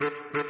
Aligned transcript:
Brr, 0.00 0.12
brr. 0.32 0.47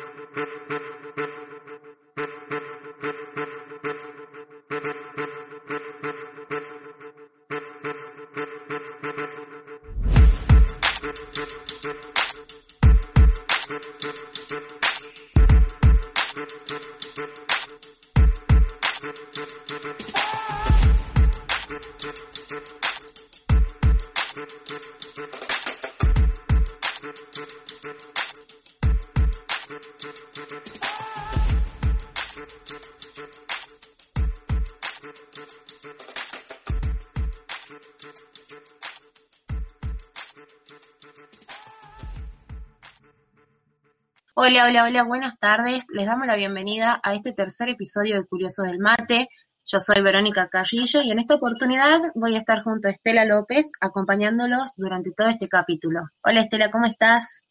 Hola, 44.49 44.65
hola, 44.65 44.85
hola, 44.85 45.03
buenas 45.05 45.39
tardes. 45.39 45.89
Les 45.93 46.07
damos 46.07 46.27
la 46.27 46.35
bienvenida 46.35 46.99
a 47.03 47.13
este 47.13 47.35
tercer 47.35 47.69
episodio 47.69 48.17
de 48.17 48.27
Curiosos 48.27 48.67
del 48.67 48.79
Mate. 48.79 49.29
Yo 49.67 49.79
soy 49.79 50.01
Verónica 50.01 50.49
Carrillo 50.49 51.03
y 51.03 51.11
en 51.11 51.19
esta 51.19 51.35
oportunidad 51.35 52.01
voy 52.15 52.35
a 52.35 52.39
estar 52.39 52.63
junto 52.63 52.89
a 52.89 52.93
Estela 52.93 53.27
López 53.27 53.71
acompañándolos 53.79 54.73
durante 54.79 55.13
todo 55.13 55.29
este 55.29 55.49
capítulo. 55.49 56.01
Hola 56.23 56.41
Estela, 56.41 56.71
¿cómo 56.71 56.87
estás? 56.87 57.45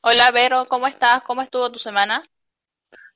Hola 0.00 0.32
Vero, 0.32 0.66
¿cómo 0.68 0.88
estás? 0.88 1.22
¿Cómo 1.22 1.42
estuvo 1.42 1.70
tu 1.70 1.78
semana? 1.78 2.24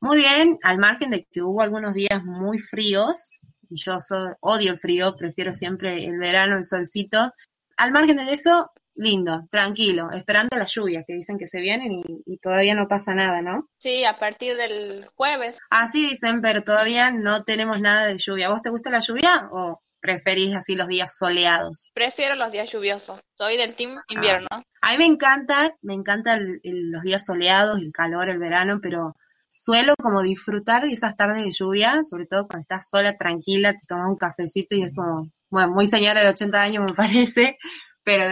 Muy 0.00 0.18
bien, 0.18 0.60
al 0.62 0.78
margen 0.78 1.10
de 1.10 1.26
que 1.28 1.42
hubo 1.42 1.62
algunos 1.62 1.94
días 1.94 2.22
muy 2.22 2.60
fríos, 2.60 3.40
y 3.68 3.74
yo 3.74 3.98
odio 4.38 4.70
el 4.70 4.78
frío, 4.78 5.16
prefiero 5.16 5.52
siempre 5.52 6.06
el 6.06 6.16
verano, 6.16 6.58
el 6.58 6.64
solcito. 6.64 7.32
Al 7.76 7.90
margen 7.90 8.18
de 8.18 8.30
eso, 8.30 8.70
lindo, 8.96 9.46
tranquilo, 9.50 10.10
esperando 10.12 10.56
las 10.56 10.72
lluvias 10.74 11.04
que 11.06 11.14
dicen 11.14 11.38
que 11.38 11.48
se 11.48 11.60
vienen 11.60 12.02
y, 12.26 12.38
todavía 12.38 12.74
no 12.74 12.88
pasa 12.88 13.14
nada, 13.14 13.40
¿no? 13.40 13.68
Sí, 13.78 14.04
a 14.04 14.18
partir 14.18 14.56
del 14.56 15.06
jueves. 15.14 15.58
Así 15.70 16.08
dicen, 16.08 16.42
pero 16.42 16.62
todavía 16.62 17.10
no 17.10 17.44
tenemos 17.44 17.80
nada 17.80 18.06
de 18.06 18.18
lluvia. 18.18 18.50
¿Vos 18.50 18.60
te 18.60 18.70
gusta 18.70 18.90
la 18.90 19.00
lluvia 19.00 19.48
o 19.50 19.80
preferís 20.00 20.54
así 20.54 20.74
los 20.74 20.88
días 20.88 21.16
soleados? 21.16 21.90
Prefiero 21.94 22.34
los 22.34 22.52
días 22.52 22.70
lluviosos. 22.70 23.20
Soy 23.34 23.56
del 23.56 23.74
team 23.74 23.96
ah. 23.96 24.02
invierno. 24.08 24.48
a 24.82 24.92
mí 24.92 24.98
me 24.98 25.06
encanta, 25.06 25.74
me 25.80 25.94
encantan 25.94 26.60
los 26.62 27.02
días 27.02 27.24
soleados, 27.24 27.80
el 27.80 27.92
calor, 27.92 28.28
el 28.28 28.38
verano, 28.38 28.78
pero 28.82 29.14
suelo 29.48 29.94
como 29.96 30.22
disfrutar 30.22 30.84
esas 30.84 31.16
tardes 31.16 31.44
de 31.44 31.52
lluvia, 31.52 32.02
sobre 32.02 32.26
todo 32.26 32.48
cuando 32.48 32.62
estás 32.62 32.88
sola, 32.90 33.16
tranquila, 33.16 33.72
te 33.72 33.86
tomas 33.86 34.08
un 34.08 34.16
cafecito 34.16 34.74
y 34.74 34.82
es 34.82 34.92
como, 34.94 35.30
bueno, 35.48 35.72
muy 35.72 35.86
señora 35.86 36.22
de 36.22 36.28
80 36.28 36.60
años 36.60 36.84
me 36.90 36.94
parece, 36.94 37.56
pero 38.02 38.24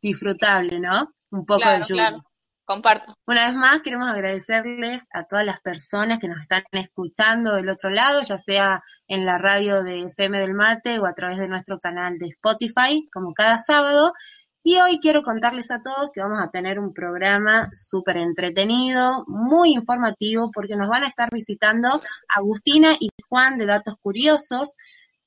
disfrutable, 0.00 0.80
¿no? 0.80 1.12
Un 1.30 1.44
poco 1.44 1.68
de 1.68 1.82
lluvia. 1.82 2.08
Claro. 2.08 2.24
Comparto. 2.68 3.14
Una 3.26 3.46
vez 3.46 3.54
más, 3.54 3.80
queremos 3.80 4.10
agradecerles 4.10 5.08
a 5.14 5.22
todas 5.22 5.46
las 5.46 5.58
personas 5.60 6.18
que 6.18 6.28
nos 6.28 6.42
están 6.42 6.62
escuchando 6.72 7.54
del 7.54 7.70
otro 7.70 7.88
lado, 7.88 8.20
ya 8.20 8.36
sea 8.36 8.82
en 9.06 9.24
la 9.24 9.38
radio 9.38 9.82
de 9.82 10.02
FM 10.02 10.38
del 10.38 10.52
Mate 10.52 10.98
o 10.98 11.06
a 11.06 11.14
través 11.14 11.38
de 11.38 11.48
nuestro 11.48 11.78
canal 11.78 12.18
de 12.18 12.26
Spotify, 12.26 13.08
como 13.10 13.32
cada 13.32 13.56
sábado. 13.56 14.12
Y 14.62 14.76
hoy 14.80 14.98
quiero 15.00 15.22
contarles 15.22 15.70
a 15.70 15.80
todos 15.80 16.10
que 16.12 16.20
vamos 16.20 16.42
a 16.42 16.50
tener 16.50 16.78
un 16.78 16.92
programa 16.92 17.70
súper 17.72 18.18
entretenido, 18.18 19.24
muy 19.28 19.72
informativo, 19.72 20.50
porque 20.52 20.76
nos 20.76 20.90
van 20.90 21.04
a 21.04 21.08
estar 21.08 21.30
visitando 21.32 22.02
Agustina 22.36 22.92
y 23.00 23.08
Juan 23.30 23.56
de 23.56 23.64
Datos 23.64 23.94
Curiosos, 24.02 24.76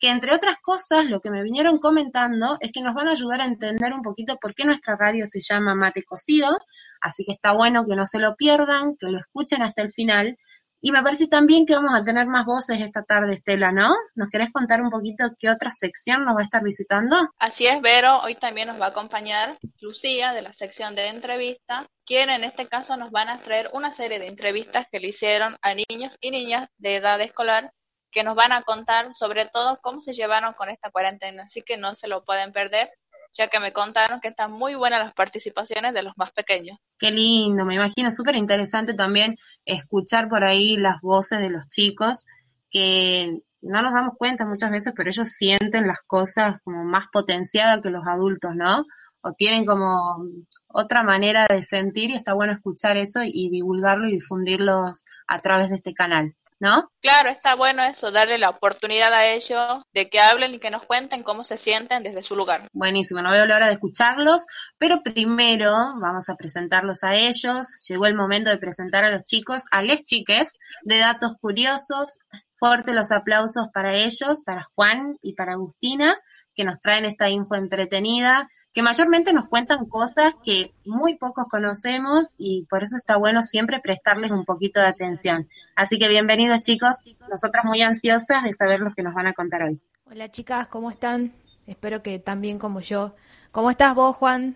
que 0.01 0.09
entre 0.09 0.33
otras 0.33 0.57
cosas 0.57 1.05
lo 1.05 1.21
que 1.21 1.29
me 1.29 1.43
vinieron 1.43 1.77
comentando 1.77 2.57
es 2.59 2.71
que 2.71 2.81
nos 2.81 2.95
van 2.95 3.07
a 3.07 3.11
ayudar 3.11 3.39
a 3.39 3.45
entender 3.45 3.93
un 3.93 4.01
poquito 4.01 4.37
por 4.41 4.55
qué 4.55 4.65
nuestra 4.65 4.95
radio 4.95 5.27
se 5.27 5.39
llama 5.41 5.75
Mate 5.75 6.03
Cocido, 6.03 6.57
así 6.99 7.23
que 7.23 7.31
está 7.31 7.51
bueno 7.53 7.85
que 7.85 7.95
no 7.95 8.07
se 8.07 8.17
lo 8.17 8.35
pierdan, 8.35 8.97
que 8.97 9.09
lo 9.09 9.19
escuchen 9.19 9.61
hasta 9.61 9.83
el 9.83 9.91
final. 9.91 10.37
Y 10.83 10.91
me 10.91 11.03
parece 11.03 11.27
también 11.27 11.67
que 11.67 11.75
vamos 11.75 11.93
a 11.93 12.03
tener 12.03 12.25
más 12.25 12.47
voces 12.47 12.81
esta 12.81 13.03
tarde, 13.03 13.35
Estela, 13.35 13.71
¿no? 13.71 13.93
¿Nos 14.15 14.31
querés 14.31 14.49
contar 14.51 14.81
un 14.81 14.89
poquito 14.89 15.25
qué 15.37 15.51
otra 15.51 15.69
sección 15.69 16.25
nos 16.25 16.35
va 16.35 16.41
a 16.41 16.45
estar 16.45 16.63
visitando? 16.63 17.29
Así 17.37 17.67
es, 17.67 17.79
Vero. 17.81 18.21
Hoy 18.23 18.33
también 18.33 18.69
nos 18.69 18.81
va 18.81 18.87
a 18.87 18.89
acompañar 18.89 19.59
Lucía 19.79 20.33
de 20.33 20.41
la 20.41 20.51
sección 20.51 20.95
de 20.95 21.09
entrevista, 21.09 21.85
quien 22.03 22.31
en 22.31 22.43
este 22.43 22.65
caso 22.65 22.97
nos 22.97 23.11
van 23.11 23.29
a 23.29 23.37
traer 23.41 23.69
una 23.73 23.93
serie 23.93 24.17
de 24.17 24.25
entrevistas 24.25 24.87
que 24.91 24.99
le 24.99 25.09
hicieron 25.09 25.57
a 25.61 25.75
niños 25.75 26.17
y 26.19 26.31
niñas 26.31 26.67
de 26.79 26.95
edad 26.95 27.21
escolar 27.21 27.71
que 28.11 28.23
nos 28.23 28.35
van 28.35 28.51
a 28.51 28.63
contar 28.63 29.15
sobre 29.15 29.45
todo 29.45 29.79
cómo 29.81 30.01
se 30.01 30.13
llevaron 30.13 30.53
con 30.53 30.69
esta 30.69 30.91
cuarentena, 30.91 31.43
así 31.43 31.61
que 31.61 31.77
no 31.77 31.95
se 31.95 32.07
lo 32.07 32.23
pueden 32.23 32.51
perder, 32.51 32.91
ya 33.33 33.47
que 33.47 33.59
me 33.59 33.71
contaron 33.71 34.19
que 34.19 34.27
están 34.27 34.51
muy 34.51 34.75
buenas 34.75 34.99
las 34.99 35.13
participaciones 35.13 35.93
de 35.93 36.03
los 36.03 36.17
más 36.17 36.31
pequeños. 36.31 36.77
Qué 36.99 37.11
lindo, 37.11 37.65
me 37.65 37.75
imagino 37.75 38.11
súper 38.11 38.35
interesante 38.35 38.93
también 38.93 39.35
escuchar 39.65 40.27
por 40.27 40.43
ahí 40.43 40.75
las 40.75 40.99
voces 41.01 41.39
de 41.39 41.49
los 41.49 41.67
chicos 41.69 42.25
que 42.69 43.39
no 43.61 43.81
nos 43.81 43.93
damos 43.93 44.15
cuenta 44.17 44.45
muchas 44.45 44.71
veces, 44.71 44.93
pero 44.95 45.09
ellos 45.09 45.29
sienten 45.29 45.87
las 45.87 46.01
cosas 46.01 46.59
como 46.63 46.83
más 46.83 47.05
potenciadas 47.11 47.81
que 47.81 47.91
los 47.91 48.05
adultos, 48.07 48.51
¿no? 48.55 48.85
O 49.21 49.33
tienen 49.33 49.65
como 49.65 50.25
otra 50.67 51.03
manera 51.03 51.45
de 51.47 51.61
sentir 51.61 52.09
y 52.09 52.15
está 52.15 52.33
bueno 52.33 52.53
escuchar 52.53 52.97
eso 52.97 53.19
y 53.23 53.49
divulgarlo 53.51 54.07
y 54.07 54.13
difundirlos 54.13 55.03
a 55.27 55.41
través 55.41 55.69
de 55.69 55.75
este 55.75 55.93
canal. 55.93 56.35
¿No? 56.61 56.91
Claro, 57.01 57.29
está 57.29 57.55
bueno 57.55 57.83
eso, 57.83 58.11
darle 58.11 58.37
la 58.37 58.51
oportunidad 58.51 59.11
a 59.11 59.25
ellos 59.25 59.83
de 59.93 60.09
que 60.09 60.19
hablen 60.19 60.53
y 60.53 60.59
que 60.59 60.69
nos 60.69 60.85
cuenten 60.85 61.23
cómo 61.23 61.43
se 61.43 61.57
sienten 61.57 62.03
desde 62.03 62.21
su 62.21 62.35
lugar. 62.35 62.69
Buenísimo, 62.71 63.21
no 63.21 63.31
veo 63.31 63.47
la 63.47 63.55
hora 63.55 63.67
de 63.67 63.73
escucharlos, 63.73 64.45
pero 64.77 65.01
primero 65.01 65.71
vamos 65.99 66.29
a 66.29 66.35
presentarlos 66.35 67.03
a 67.03 67.15
ellos. 67.15 67.79
Llegó 67.89 68.05
el 68.05 68.15
momento 68.15 68.51
de 68.51 68.59
presentar 68.59 69.03
a 69.03 69.09
los 69.09 69.23
chicos, 69.23 69.63
a 69.71 69.81
les 69.81 70.03
chiques 70.03 70.59
de 70.83 70.99
Datos 70.99 71.33
Curiosos. 71.41 72.19
Fuerte 72.57 72.93
los 72.93 73.11
aplausos 73.11 73.69
para 73.73 73.95
ellos, 73.95 74.43
para 74.45 74.67
Juan 74.75 75.17
y 75.23 75.33
para 75.33 75.53
Agustina, 75.53 76.15
que 76.53 76.63
nos 76.63 76.79
traen 76.79 77.05
esta 77.05 77.27
info 77.27 77.55
entretenida 77.55 78.47
que 78.73 78.81
mayormente 78.81 79.33
nos 79.33 79.47
cuentan 79.47 79.85
cosas 79.85 80.33
que 80.43 80.73
muy 80.85 81.15
pocos 81.15 81.47
conocemos 81.49 82.29
y 82.37 82.65
por 82.69 82.83
eso 82.83 82.95
está 82.95 83.17
bueno 83.17 83.41
siempre 83.41 83.79
prestarles 83.81 84.31
un 84.31 84.45
poquito 84.45 84.79
de 84.79 84.87
atención. 84.87 85.49
Así 85.75 85.99
que 85.99 86.07
bienvenidos 86.07 86.61
chicos, 86.61 87.05
nosotras 87.29 87.65
muy 87.65 87.81
ansiosas 87.81 88.43
de 88.43 88.53
saber 88.53 88.79
lo 88.79 88.93
que 88.93 89.03
nos 89.03 89.13
van 89.13 89.27
a 89.27 89.33
contar 89.33 89.63
hoy. 89.63 89.81
Hola 90.05 90.31
chicas, 90.31 90.67
¿cómo 90.67 90.89
están? 90.89 91.33
Espero 91.67 92.01
que 92.01 92.19
tan 92.19 92.39
bien 92.41 92.59
como 92.59 92.79
yo. 92.79 93.15
¿Cómo 93.51 93.69
estás 93.69 93.93
vos, 93.93 94.15
Juan? 94.15 94.55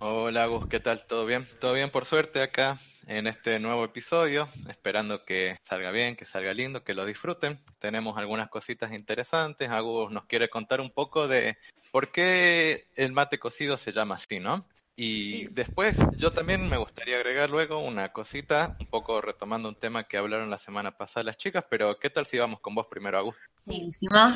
Hola, 0.00 0.46
Gus, 0.46 0.66
¿qué 0.68 0.80
tal? 0.80 1.04
¿Todo 1.06 1.24
bien? 1.24 1.46
¿Todo 1.60 1.74
bien 1.74 1.90
por 1.90 2.04
suerte 2.04 2.42
acá? 2.42 2.78
En 3.08 3.26
este 3.26 3.58
nuevo 3.58 3.84
episodio, 3.84 4.50
esperando 4.68 5.24
que 5.24 5.56
salga 5.64 5.90
bien, 5.90 6.14
que 6.14 6.26
salga 6.26 6.52
lindo, 6.52 6.84
que 6.84 6.92
lo 6.92 7.06
disfruten. 7.06 7.58
Tenemos 7.78 8.18
algunas 8.18 8.50
cositas 8.50 8.92
interesantes. 8.92 9.70
Agus 9.70 10.12
nos 10.12 10.26
quiere 10.26 10.50
contar 10.50 10.82
un 10.82 10.90
poco 10.90 11.26
de 11.26 11.56
por 11.90 12.12
qué 12.12 12.86
el 12.96 13.12
mate 13.12 13.38
cocido 13.38 13.78
se 13.78 13.92
llama 13.92 14.16
así, 14.16 14.40
¿no? 14.40 14.66
Y 14.94 15.46
después 15.46 15.96
yo 16.18 16.32
también 16.32 16.68
me 16.68 16.76
gustaría 16.76 17.16
agregar 17.16 17.48
luego 17.48 17.78
una 17.78 18.12
cosita, 18.12 18.76
un 18.78 18.86
poco 18.86 19.22
retomando 19.22 19.70
un 19.70 19.76
tema 19.76 20.04
que 20.04 20.18
hablaron 20.18 20.50
la 20.50 20.58
semana 20.58 20.98
pasada 20.98 21.24
las 21.24 21.38
chicas, 21.38 21.64
pero 21.70 21.98
¿qué 21.98 22.10
tal 22.10 22.26
si 22.26 22.36
vamos 22.36 22.60
con 22.60 22.74
vos 22.74 22.88
primero, 22.90 23.16
Agus? 23.16 23.36
Sí, 23.56 23.88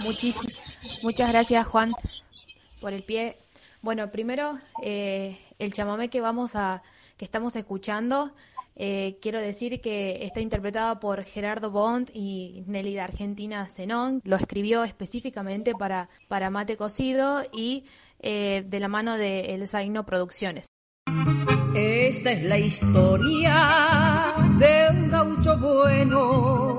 muchísimas. 0.03 0.79
Muchas 1.03 1.31
gracias, 1.31 1.67
Juan, 1.67 1.93
por 2.81 2.95
el 2.95 3.03
pie. 3.03 3.37
Bueno, 3.83 4.11
primero, 4.11 4.59
eh, 4.83 5.39
el 5.59 5.73
chamamé 5.75 6.09
que 6.09 6.21
vamos 6.21 6.55
a, 6.55 6.83
estamos 7.25 7.57
escuchando 7.57 8.33
eh, 8.75 9.19
quiero 9.21 9.41
decir 9.41 9.81
que 9.81 10.25
está 10.25 10.41
interpretada 10.41 10.99
por 10.99 11.25
Gerardo 11.25 11.71
Bond 11.71 12.11
y 12.15 12.65
Nelly 12.67 12.95
de 12.95 13.01
Argentina 13.01 13.69
Zenón. 13.69 14.23
Lo 14.25 14.37
escribió 14.37 14.85
específicamente 14.85 15.75
para, 15.75 16.09
para 16.29 16.51
Mate 16.51 16.77
Cocido 16.77 17.43
y 17.53 17.85
eh, 18.21 18.65
de 18.67 18.81
la 18.81 18.89
mano 18.89 19.19
de 19.19 19.55
El 19.55 19.69
Zaino 19.69 20.07
Producciones. 20.07 20.69
Esta 21.75 22.33
es 22.33 22.43
la 22.45 22.59
historia 22.59 24.35
de 24.59 24.89
un 24.91 25.11
gaucho 25.11 25.59
bueno 25.59 26.77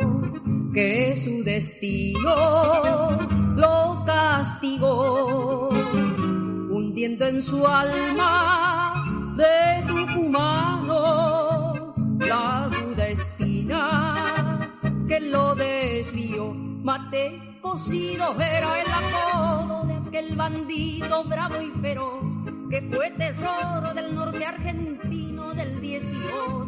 que 0.74 1.16
su 1.24 1.44
destino 1.44 3.12
lo 3.56 4.04
castigó, 4.06 5.70
hundiendo 5.70 7.26
en 7.26 7.44
su 7.44 7.66
alma 7.66 8.83
de 9.36 9.84
tucumano 9.88 10.98
la 12.20 12.70
duda 12.70 13.08
espina 13.08 14.70
que 15.08 15.20
lo 15.20 15.56
desvió. 15.56 16.54
Mate 16.54 17.60
cocido 17.62 18.40
era 18.42 18.82
el 18.82 18.92
apodo 18.92 19.86
de 19.88 19.96
aquel 19.96 20.36
bandido 20.36 21.24
bravo 21.24 21.62
y 21.62 21.72
feroz 21.82 22.26
que 22.70 22.82
fue 22.94 23.12
tesoro 23.12 23.94
del 23.94 24.14
norte 24.16 24.46
argentino 24.46 25.54
del 25.54 25.80
18 25.80 26.64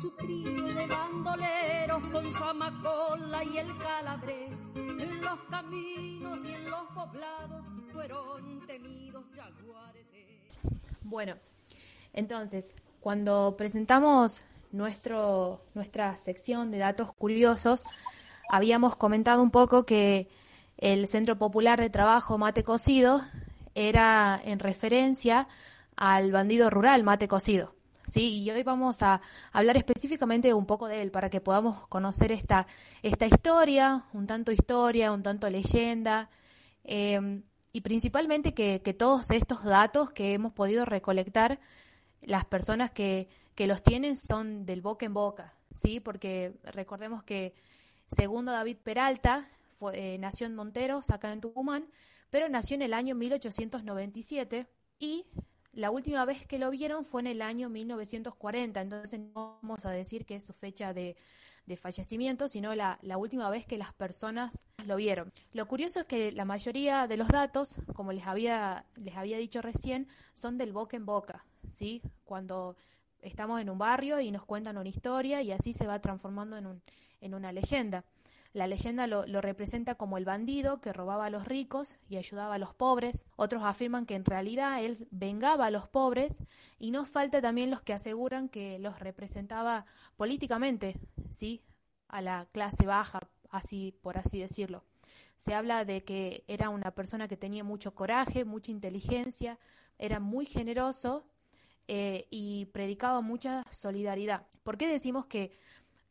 su 0.00 0.10
trío 0.10 0.64
de 0.64 0.86
bandoleros 0.86 2.02
con 2.12 2.32
Samacola 2.32 3.44
y 3.44 3.58
el 3.58 3.78
Calabrés. 3.78 4.50
En 4.74 5.20
los 5.22 5.38
caminos 5.48 6.44
y 6.44 6.52
en 6.52 6.70
los 6.70 6.82
poblados 6.94 7.64
fueron 7.92 8.60
temidos 8.66 9.24
jaguares. 9.34 10.03
Bueno, 11.04 11.34
entonces, 12.14 12.74
cuando 13.00 13.56
presentamos 13.58 14.40
nuestro, 14.72 15.60
nuestra 15.74 16.16
sección 16.16 16.70
de 16.70 16.78
datos 16.78 17.12
curiosos, 17.12 17.84
habíamos 18.48 18.96
comentado 18.96 19.42
un 19.42 19.50
poco 19.50 19.84
que 19.84 20.28
el 20.78 21.06
Centro 21.06 21.36
Popular 21.36 21.78
de 21.78 21.90
Trabajo 21.90 22.38
Mate 22.38 22.64
Cocido 22.64 23.20
era 23.74 24.40
en 24.42 24.58
referencia 24.58 25.46
al 25.94 26.32
bandido 26.32 26.70
rural 26.70 27.02
Mate 27.02 27.28
Cocido. 27.28 27.74
¿sí? 28.10 28.42
Y 28.42 28.50
hoy 28.50 28.62
vamos 28.62 29.02
a 29.02 29.20
hablar 29.52 29.76
específicamente 29.76 30.54
un 30.54 30.64
poco 30.64 30.88
de 30.88 31.02
él 31.02 31.10
para 31.10 31.28
que 31.28 31.42
podamos 31.42 31.86
conocer 31.88 32.32
esta, 32.32 32.66
esta 33.02 33.26
historia, 33.26 34.06
un 34.14 34.26
tanto 34.26 34.52
historia, 34.52 35.12
un 35.12 35.22
tanto 35.22 35.50
leyenda, 35.50 36.30
eh, 36.82 37.42
y 37.74 37.80
principalmente 37.80 38.54
que, 38.54 38.82
que, 38.84 38.94
todos 38.94 39.32
estos 39.32 39.64
datos 39.64 40.12
que 40.12 40.32
hemos 40.32 40.52
podido 40.52 40.84
recolectar, 40.84 41.58
las 42.22 42.44
personas 42.44 42.92
que, 42.92 43.28
que 43.56 43.66
los 43.66 43.82
tienen 43.82 44.16
son 44.16 44.64
del 44.64 44.80
boca 44.80 45.04
en 45.06 45.12
boca, 45.12 45.54
¿sí? 45.74 45.98
Porque 45.98 46.54
recordemos 46.62 47.24
que 47.24 47.52
segundo 48.06 48.52
David 48.52 48.76
Peralta 48.76 49.48
fue, 49.76 50.14
eh, 50.14 50.18
nació 50.18 50.46
en 50.46 50.54
Monteros, 50.54 51.10
acá 51.10 51.32
en 51.32 51.40
Tucumán, 51.40 51.88
pero 52.30 52.48
nació 52.48 52.76
en 52.76 52.82
el 52.82 52.94
año 52.94 53.16
1897 53.16 54.68
y 55.00 55.26
la 55.72 55.90
última 55.90 56.24
vez 56.24 56.46
que 56.46 56.60
lo 56.60 56.70
vieron 56.70 57.04
fue 57.04 57.22
en 57.22 57.26
el 57.26 57.42
año 57.42 57.68
1940, 57.70 58.80
entonces 58.80 59.18
no 59.18 59.58
vamos 59.60 59.84
a 59.84 59.90
decir 59.90 60.26
que 60.26 60.36
es 60.36 60.44
su 60.44 60.52
fecha 60.52 60.94
de, 60.94 61.16
de 61.66 61.76
fallecimiento, 61.76 62.48
sino 62.48 62.74
la, 62.74 62.98
la, 63.02 63.16
última 63.16 63.48
vez 63.50 63.66
que 63.66 63.78
las 63.78 63.92
personas 63.94 64.64
lo 64.86 64.96
vieron. 64.96 65.32
Lo 65.52 65.66
curioso 65.66 66.00
es 66.00 66.06
que 66.06 66.32
la 66.32 66.44
mayoría 66.44 67.06
de 67.06 67.16
los 67.16 67.28
datos, 67.28 67.76
como 67.94 68.12
les 68.12 68.26
había, 68.26 68.84
les 68.96 69.16
había 69.16 69.38
dicho 69.38 69.62
recién, 69.62 70.08
son 70.34 70.58
del 70.58 70.72
boca 70.72 70.96
en 70.96 71.06
boca, 71.06 71.44
¿sí? 71.70 72.02
Cuando 72.24 72.76
estamos 73.22 73.60
en 73.60 73.70
un 73.70 73.78
barrio 73.78 74.20
y 74.20 74.30
nos 74.30 74.44
cuentan 74.44 74.76
una 74.76 74.88
historia 74.88 75.42
y 75.42 75.52
así 75.52 75.72
se 75.72 75.86
va 75.86 75.98
transformando 76.00 76.56
en, 76.56 76.66
un, 76.66 76.82
en 77.20 77.34
una 77.34 77.52
leyenda. 77.52 78.04
La 78.54 78.68
leyenda 78.68 79.08
lo, 79.08 79.24
representa 79.40 79.96
como 79.96 80.16
el 80.16 80.24
bandido 80.24 80.80
que 80.80 80.92
robaba 80.92 81.26
a 81.26 81.30
los 81.30 81.44
ricos 81.44 81.96
y 82.08 82.18
ayudaba 82.18 82.54
a 82.54 82.58
los 82.58 82.72
pobres. 82.72 83.24
Otros 83.34 83.64
afirman 83.64 84.06
que 84.06 84.14
en 84.14 84.24
realidad 84.24 84.80
él 84.80 85.08
vengaba 85.10 85.66
a 85.66 85.70
los 85.72 85.88
pobres 85.88 86.38
y 86.78 86.92
no 86.92 87.04
falta 87.04 87.42
también 87.42 87.72
los 87.72 87.82
que 87.82 87.92
aseguran 87.92 88.48
que 88.48 88.78
los 88.78 89.00
representaba 89.00 89.86
políticamente, 90.16 91.00
¿sí? 91.32 91.62
A 92.06 92.22
la 92.22 92.46
clase 92.52 92.86
baja, 92.86 93.18
así 93.50 93.92
por 94.02 94.18
así 94.18 94.38
decirlo. 94.38 94.84
Se 95.36 95.52
habla 95.52 95.84
de 95.84 96.04
que 96.04 96.44
era 96.46 96.68
una 96.68 96.92
persona 96.92 97.26
que 97.26 97.36
tenía 97.36 97.64
mucho 97.64 97.92
coraje, 97.92 98.44
mucha 98.44 98.70
inteligencia, 98.70 99.58
era 99.98 100.20
muy 100.20 100.46
generoso 100.46 101.26
eh, 101.88 102.28
y 102.30 102.66
predicaba 102.66 103.20
mucha 103.20 103.64
solidaridad. 103.72 104.46
¿Por 104.62 104.78
qué 104.78 104.86
decimos 104.86 105.26
que 105.26 105.52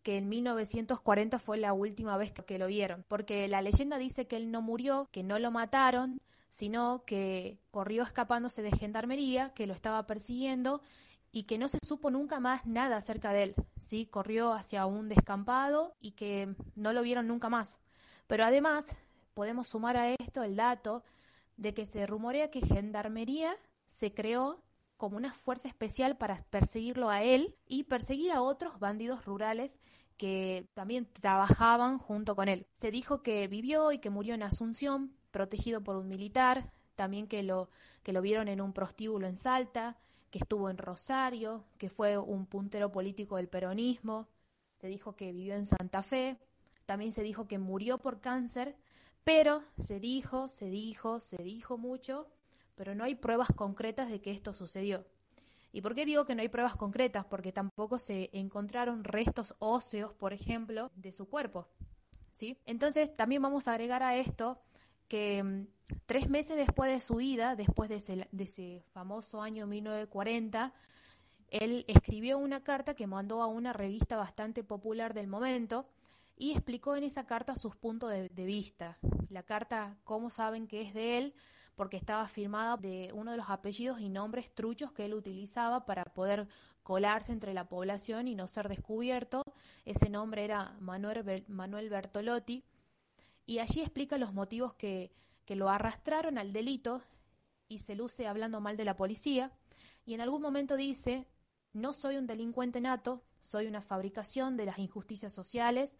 que 0.03 0.17
en 0.17 0.29
1940 0.29 1.39
fue 1.39 1.57
la 1.57 1.73
última 1.73 2.17
vez 2.17 2.31
que 2.31 2.59
lo 2.59 2.67
vieron, 2.67 3.05
porque 3.07 3.47
la 3.47 3.61
leyenda 3.61 3.97
dice 3.97 4.27
que 4.27 4.35
él 4.35 4.51
no 4.51 4.61
murió, 4.61 5.07
que 5.11 5.23
no 5.23 5.39
lo 5.39 5.50
mataron, 5.50 6.19
sino 6.50 7.03
que 7.05 7.57
corrió 7.71 8.03
escapándose 8.03 8.61
de 8.61 8.71
gendarmería, 8.71 9.53
que 9.53 9.65
lo 9.65 9.73
estaba 9.73 10.05
persiguiendo 10.05 10.81
y 11.31 11.44
que 11.44 11.57
no 11.57 11.67
se 11.67 11.79
supo 11.83 12.11
nunca 12.11 12.39
más 12.39 12.65
nada 12.67 12.97
acerca 12.97 13.33
de 13.33 13.44
él, 13.44 13.55
¿sí? 13.79 14.05
Corrió 14.05 14.53
hacia 14.53 14.85
un 14.85 15.09
descampado 15.09 15.95
y 16.00 16.11
que 16.11 16.53
no 16.75 16.94
lo 16.94 17.01
vieron 17.01 17.27
nunca 17.27 17.50
más. 17.50 17.79
Pero 18.27 18.45
además 18.45 18.95
podemos 19.33 19.67
sumar 19.67 19.97
a 19.97 20.11
esto 20.11 20.44
el 20.44 20.55
dato 20.55 21.03
de 21.57 21.73
que 21.73 21.85
se 21.85 22.05
rumorea 22.05 22.51
que 22.51 22.61
gendarmería 22.61 23.55
se 23.88 24.13
creó 24.13 24.62
como 24.97 25.17
una 25.17 25.33
fuerza 25.33 25.67
especial 25.67 26.17
para 26.17 26.43
perseguirlo 26.49 27.09
a 27.09 27.23
él 27.23 27.55
y 27.67 27.83
perseguir 27.83 28.31
a 28.31 28.41
otros 28.41 28.79
bandidos 28.79 29.25
rurales 29.25 29.79
que 30.17 30.67
también 30.73 31.07
trabajaban 31.11 31.97
junto 31.97 32.35
con 32.35 32.47
él. 32.47 32.67
Se 32.73 32.91
dijo 32.91 33.21
que 33.21 33.47
vivió 33.47 33.91
y 33.91 33.99
que 33.99 34.09
murió 34.09 34.35
en 34.35 34.43
Asunción, 34.43 35.13
protegido 35.31 35.81
por 35.83 35.95
un 35.95 36.07
militar, 36.07 36.71
también 36.95 37.27
que 37.27 37.43
lo, 37.43 37.69
que 38.03 38.13
lo 38.13 38.21
vieron 38.21 38.47
en 38.47 38.61
un 38.61 38.73
prostíbulo 38.73 39.27
en 39.27 39.35
Salta, 39.35 39.97
que 40.29 40.39
estuvo 40.39 40.69
en 40.69 40.77
Rosario, 40.77 41.65
que 41.77 41.89
fue 41.89 42.17
un 42.17 42.45
puntero 42.45 42.91
político 42.91 43.37
del 43.37 43.49
peronismo, 43.49 44.27
se 44.75 44.87
dijo 44.87 45.15
que 45.15 45.31
vivió 45.31 45.55
en 45.55 45.65
Santa 45.65 46.03
Fe, 46.03 46.37
también 46.85 47.11
se 47.11 47.23
dijo 47.23 47.47
que 47.47 47.59
murió 47.59 47.97
por 47.99 48.19
cáncer, 48.19 48.75
pero 49.23 49.63
se 49.77 49.99
dijo, 49.99 50.49
se 50.49 50.69
dijo, 50.69 51.19
se 51.19 51.37
dijo 51.43 51.77
mucho 51.77 52.27
pero 52.75 52.95
no 52.95 53.03
hay 53.03 53.15
pruebas 53.15 53.49
concretas 53.55 54.09
de 54.09 54.21
que 54.21 54.31
esto 54.31 54.53
sucedió. 54.53 55.05
¿Y 55.71 55.81
por 55.81 55.95
qué 55.95 56.05
digo 56.05 56.25
que 56.25 56.35
no 56.35 56.41
hay 56.41 56.49
pruebas 56.49 56.75
concretas? 56.75 57.25
Porque 57.25 57.51
tampoco 57.51 57.97
se 57.97 58.29
encontraron 58.31 59.03
restos 59.03 59.55
óseos, 59.57 60.13
por 60.13 60.31
ejemplo, 60.31 60.91
de 60.95 61.11
su 61.11 61.27
cuerpo. 61.27 61.67
¿sí? 62.31 62.57
Entonces, 62.65 63.15
también 63.15 63.41
vamos 63.41 63.67
a 63.67 63.71
agregar 63.71 64.03
a 64.03 64.15
esto 64.15 64.61
que 65.07 65.41
mm, 65.41 65.67
tres 66.05 66.29
meses 66.29 66.57
después 66.57 66.91
de 66.91 66.99
su 66.99 67.15
vida, 67.15 67.55
después 67.55 67.89
de 67.89 67.95
ese, 67.97 68.83
famoso 68.93 69.41
año 69.41 69.65
1940, 69.65 70.73
él 71.49 71.85
escribió 71.87 72.37
una 72.37 72.63
carta 72.63 72.95
que 72.95 73.07
mandó 73.07 73.41
a 73.41 73.47
una 73.47 73.73
revista 73.73 74.15
bastante 74.17 74.63
popular 74.63 75.13
del 75.13 75.27
momento 75.27 75.87
y 76.35 76.51
explicó 76.51 76.95
en 76.95 77.03
esa 77.03 77.25
carta 77.25 77.55
sus 77.55 77.75
puntos 77.75 78.11
de, 78.11 78.29
de 78.29 78.45
vista. 78.45 78.97
La 79.29 79.43
carta, 79.43 79.97
¿cómo 80.03 80.29
saben 80.29 80.67
que 80.67 80.81
es 80.81 80.93
de 80.93 81.17
él? 81.17 81.35
Porque 81.75 81.97
estaba 81.97 82.27
firmada 82.27 82.77
de 82.77 83.11
uno 83.13 83.31
de 83.31 83.37
los 83.37 83.49
apellidos 83.49 83.99
y 83.99 84.09
nombres 84.09 84.53
truchos 84.53 84.91
que 84.91 85.05
él 85.05 85.13
utilizaba 85.13 85.85
para 85.85 86.05
poder 86.05 86.47
colarse 86.83 87.31
entre 87.31 87.53
la 87.53 87.67
población 87.67 88.27
y 88.27 88.35
no 88.35 88.47
ser 88.47 88.69
descubierto. 88.69 89.43
Ese 89.85 90.09
nombre 90.09 90.43
era 90.43 90.75
Manuel, 90.79 91.45
Manuel 91.47 91.89
Bertolotti. 91.89 92.63
Y 93.45 93.59
allí 93.59 93.81
explica 93.81 94.17
los 94.17 94.33
motivos 94.33 94.73
que, 94.73 95.11
que 95.45 95.55
lo 95.55 95.69
arrastraron 95.69 96.37
al 96.37 96.53
delito 96.53 97.01
y 97.67 97.79
se 97.79 97.95
luce 97.95 98.27
hablando 98.27 98.61
mal 98.61 98.77
de 98.77 98.85
la 98.85 98.95
policía. 98.95 99.51
Y 100.05 100.13
en 100.13 100.21
algún 100.21 100.41
momento 100.41 100.75
dice, 100.75 101.27
no 101.73 101.93
soy 101.93 102.17
un 102.17 102.27
delincuente 102.27 102.81
nato, 102.81 103.23
soy 103.41 103.67
una 103.67 103.81
fabricación 103.81 104.57
de 104.57 104.65
las 104.65 104.79
injusticias 104.79 105.33
sociales 105.33 105.95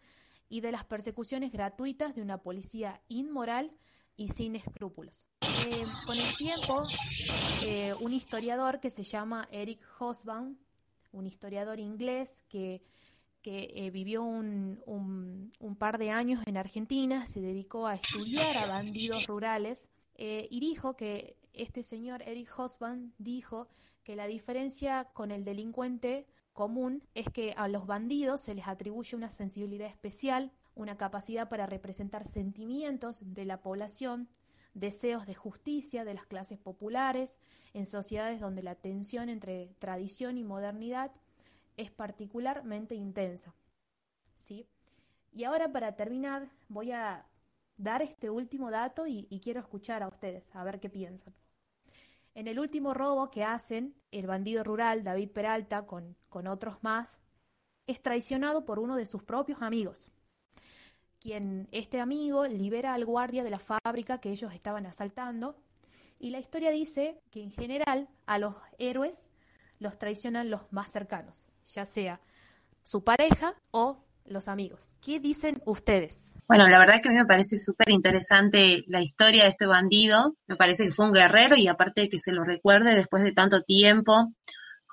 y 0.48 0.60
de 0.60 0.72
las 0.72 0.84
persecuciones 0.84 1.52
gratuitas 1.52 2.14
de 2.14 2.22
una 2.22 2.38
policía 2.38 3.02
inmoral 3.08 3.72
y 4.16 4.28
sin 4.28 4.56
escrúpulos. 4.56 5.26
Eh, 5.42 5.84
con 6.06 6.18
el 6.18 6.36
tiempo, 6.36 6.82
eh, 7.62 7.94
un 8.00 8.12
historiador 8.12 8.80
que 8.80 8.90
se 8.90 9.02
llama 9.02 9.48
Eric 9.50 9.80
Hobsbawm, 9.98 10.56
un 11.12 11.26
historiador 11.26 11.80
inglés 11.80 12.42
que, 12.48 12.82
que 13.42 13.72
eh, 13.74 13.90
vivió 13.90 14.22
un, 14.22 14.80
un, 14.86 15.76
par 15.76 15.98
de 15.98 16.10
años 16.10 16.42
en 16.46 16.56
Argentina, 16.56 17.26
se 17.26 17.40
dedicó 17.40 17.86
a 17.86 17.96
estudiar 17.96 18.56
a 18.56 18.66
bandidos 18.66 19.26
rurales 19.26 19.88
y 20.16 20.60
dijo 20.60 20.94
que 20.96 21.36
este 21.52 21.82
señor 21.82 22.22
Eric 22.22 22.48
Hobsbawm 22.56 23.12
dijo 23.18 23.68
que 24.04 24.14
la 24.14 24.26
diferencia 24.26 25.10
con 25.12 25.32
el 25.32 25.44
delincuente 25.44 26.26
común 26.52 27.02
es 27.14 27.28
que 27.30 27.52
a 27.56 27.68
los 27.68 27.86
bandidos 27.86 28.40
se 28.40 28.54
les 28.54 28.68
atribuye 28.68 29.16
una 29.16 29.30
sensibilidad 29.30 29.88
especial 29.88 30.52
una 30.74 30.96
capacidad 30.96 31.48
para 31.48 31.66
representar 31.66 32.26
sentimientos 32.26 33.22
de 33.34 33.44
la 33.44 33.62
población, 33.62 34.28
deseos 34.74 35.26
de 35.26 35.34
justicia 35.34 36.04
de 36.04 36.14
las 36.14 36.26
clases 36.26 36.58
populares, 36.58 37.38
en 37.72 37.86
sociedades 37.86 38.40
donde 38.40 38.62
la 38.62 38.74
tensión 38.74 39.28
entre 39.28 39.74
tradición 39.78 40.36
y 40.36 40.44
modernidad 40.44 41.12
es 41.76 41.90
particularmente 41.90 42.94
intensa. 42.94 43.54
¿Sí? 44.36 44.66
Y 45.32 45.44
ahora 45.44 45.72
para 45.72 45.96
terminar 45.96 46.50
voy 46.68 46.92
a 46.92 47.26
dar 47.76 48.02
este 48.02 48.30
último 48.30 48.70
dato 48.70 49.06
y, 49.06 49.26
quiero 49.42 49.60
escuchar 49.60 50.02
a 50.02 50.08
ustedes, 50.08 50.54
a 50.54 50.62
ver 50.64 50.80
qué 50.80 50.88
piensan. 50.88 51.34
En 52.34 52.48
el 52.48 52.58
último 52.58 52.94
robo 52.94 53.30
que 53.30 53.44
hacen, 53.44 53.94
el 54.10 54.26
bandido 54.26 54.64
rural 54.64 55.04
David 55.04 55.30
Peralta 55.30 55.86
con, 55.86 56.16
con 56.28 56.46
otros 56.46 56.82
más, 56.82 57.20
es 57.86 58.00
traicionado 58.00 58.64
por 58.64 58.78
uno 58.78 58.96
de 58.96 59.06
sus 59.06 59.22
propios 59.22 59.62
amigos, 59.62 60.10
quien 61.24 61.68
este 61.72 62.00
amigo 62.00 62.46
libera 62.46 62.92
al 62.92 63.06
guardia 63.06 63.42
de 63.44 63.48
la 63.48 63.58
fábrica 63.58 64.18
que 64.18 64.30
ellos 64.30 64.52
estaban 64.52 64.84
asaltando. 64.84 65.56
Y 66.20 66.28
la 66.28 66.38
historia 66.38 66.70
dice 66.70 67.18
que 67.30 67.42
en 67.42 67.50
general 67.50 68.08
a 68.26 68.36
los 68.36 68.54
héroes 68.78 69.30
los 69.78 69.98
traicionan 69.98 70.50
los 70.50 70.70
más 70.70 70.92
cercanos, 70.92 71.48
ya 71.72 71.86
sea 71.86 72.20
su 72.82 73.04
pareja 73.04 73.54
o 73.70 74.04
los 74.26 74.48
amigos. 74.48 74.96
¿Qué 75.02 75.18
dicen 75.18 75.62
ustedes? 75.64 76.34
Bueno, 76.46 76.68
la 76.68 76.78
verdad 76.78 77.00
que 77.02 77.08
a 77.08 77.12
me 77.12 77.24
parece 77.24 77.56
súper 77.56 77.88
interesante 77.88 78.84
la 78.86 79.00
historia 79.00 79.44
de 79.44 79.48
este 79.48 79.64
bandido. 79.64 80.36
Me 80.46 80.56
parece 80.56 80.84
que 80.84 80.92
fue 80.92 81.06
un 81.06 81.12
guerrero 81.12 81.56
y 81.56 81.68
aparte 81.68 82.02
de 82.02 82.08
que 82.10 82.18
se 82.18 82.32
lo 82.32 82.44
recuerde 82.44 82.94
después 82.94 83.22
de 83.22 83.32
tanto 83.32 83.62
tiempo, 83.62 84.30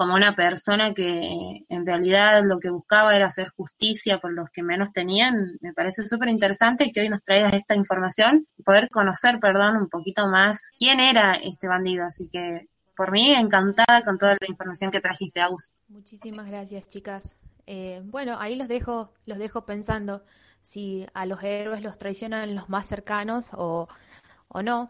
como 0.02 0.16
una 0.16 0.36
persona 0.36 0.96
que 0.96 1.64
en 1.70 1.86
realidad 1.86 2.42
lo 2.44 2.60
que 2.60 2.72
buscaba 2.72 3.16
era 3.16 3.28
hacer 3.28 3.50
justicia 3.50 4.18
por 4.20 4.34
los 4.34 4.50
que 4.50 4.64
menos 4.64 4.92
tenían, 4.92 5.60
me 5.62 5.74
parece 5.74 6.08
súper 6.08 6.30
interesante 6.30 6.92
que 6.92 7.02
hoy 7.02 7.10
nos 7.10 7.24
traigas 7.24 7.54
esta 7.54 7.76
información, 7.76 8.48
poder 8.66 8.90
conocer, 8.90 9.40
perdón, 9.40 9.78
un 9.78 9.90
poquito 9.90 10.26
más 10.26 10.72
quién 10.76 11.00
era 11.00 11.34
este 11.34 11.68
bandido. 11.68 12.04
Así 12.04 12.28
que 12.30 12.68
por 12.98 13.12
mí 13.12 13.32
encantada 13.32 14.02
con 14.04 14.18
toda 14.18 14.38
la 14.42 14.48
información 14.50 14.90
que 14.90 15.02
trajiste, 15.02 15.40
Agus. 15.40 15.76
Muchísimas 15.88 16.48
gracias, 16.48 16.90
chicas. 16.90 17.36
Eh, 17.68 18.02
bueno, 18.04 18.38
ahí 18.40 18.56
los 18.56 18.68
dejo, 18.68 19.14
los 19.28 19.38
dejo 19.38 19.68
pensando 19.68 20.24
si 20.64 21.06
a 21.14 21.28
los 21.28 21.44
héroes 21.44 21.84
los 21.84 22.00
traicionan 22.00 22.56
los 22.56 22.70
más 22.70 22.88
cercanos 22.88 23.52
o, 23.54 23.88
o 24.48 24.64
no. 24.64 24.90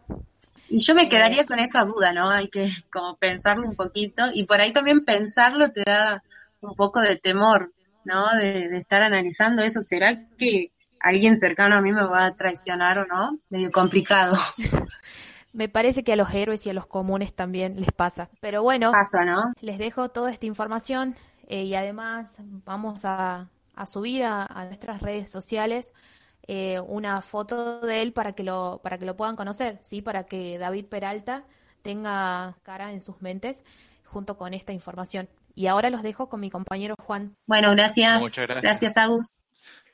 Y 0.71 0.79
yo 0.79 0.95
me 0.95 1.09
quedaría 1.09 1.45
con 1.45 1.59
esa 1.59 1.83
duda, 1.85 2.13
¿no? 2.13 2.29
Hay 2.29 2.49
que 2.49 2.69
como 2.91 3.17
pensarlo 3.17 3.67
un 3.67 3.75
poquito 3.75 4.23
y 4.33 4.45
por 4.45 4.61
ahí 4.61 4.71
también 4.73 5.03
pensarlo 5.05 5.69
te 5.71 5.83
da 5.85 6.23
un 6.61 6.75
poco 6.75 7.01
de 7.01 7.17
temor, 7.17 7.73
¿no? 8.05 8.29
De, 8.37 8.69
de 8.69 8.77
estar 8.77 9.01
analizando 9.01 9.61
eso. 9.63 9.81
¿Será 9.81 10.27
que 10.37 10.71
alguien 10.99 11.39
cercano 11.39 11.77
a 11.77 11.81
mí 11.81 11.91
me 11.91 12.05
va 12.05 12.25
a 12.25 12.35
traicionar 12.35 12.99
o 12.99 13.05
no? 13.05 13.39
Medio 13.49 13.71
complicado. 13.71 14.37
Me 15.53 15.67
parece 15.69 16.03
que 16.03 16.13
a 16.13 16.15
los 16.15 16.33
héroes 16.33 16.65
y 16.65 16.69
a 16.69 16.73
los 16.73 16.85
comunes 16.87 17.33
también 17.33 17.79
les 17.79 17.91
pasa. 17.91 18.29
Pero 18.39 18.63
bueno, 18.63 18.91
Pasa, 18.91 19.25
¿no? 19.25 19.53
les 19.59 19.77
dejo 19.77 20.09
toda 20.09 20.31
esta 20.31 20.45
información 20.45 21.15
eh, 21.47 21.63
y 21.63 21.75
además 21.75 22.35
vamos 22.39 23.05
a, 23.05 23.49
a 23.75 23.87
subir 23.87 24.23
a, 24.23 24.45
a 24.45 24.65
nuestras 24.65 25.01
redes 25.01 25.29
sociales 25.29 25.93
eh, 26.53 26.81
una 26.81 27.21
foto 27.21 27.79
de 27.79 28.01
él 28.01 28.11
para 28.11 28.33
que 28.33 28.43
lo 28.43 28.81
para 28.83 28.97
que 28.97 29.05
lo 29.05 29.15
puedan 29.15 29.37
conocer, 29.37 29.79
sí, 29.81 30.01
para 30.01 30.25
que 30.25 30.57
David 30.57 30.87
Peralta 30.87 31.45
tenga 31.81 32.57
cara 32.63 32.91
en 32.91 32.99
sus 32.99 33.21
mentes 33.21 33.63
junto 34.03 34.37
con 34.37 34.53
esta 34.53 34.73
información. 34.73 35.29
Y 35.55 35.67
ahora 35.67 35.89
los 35.89 36.03
dejo 36.03 36.27
con 36.27 36.41
mi 36.41 36.49
compañero 36.49 36.95
Juan. 37.05 37.37
Bueno, 37.45 37.71
gracias. 37.71 38.21
Muchas 38.21 38.47
gracias. 38.47 38.63
Gracias, 38.63 38.97
Agus. 38.97 39.41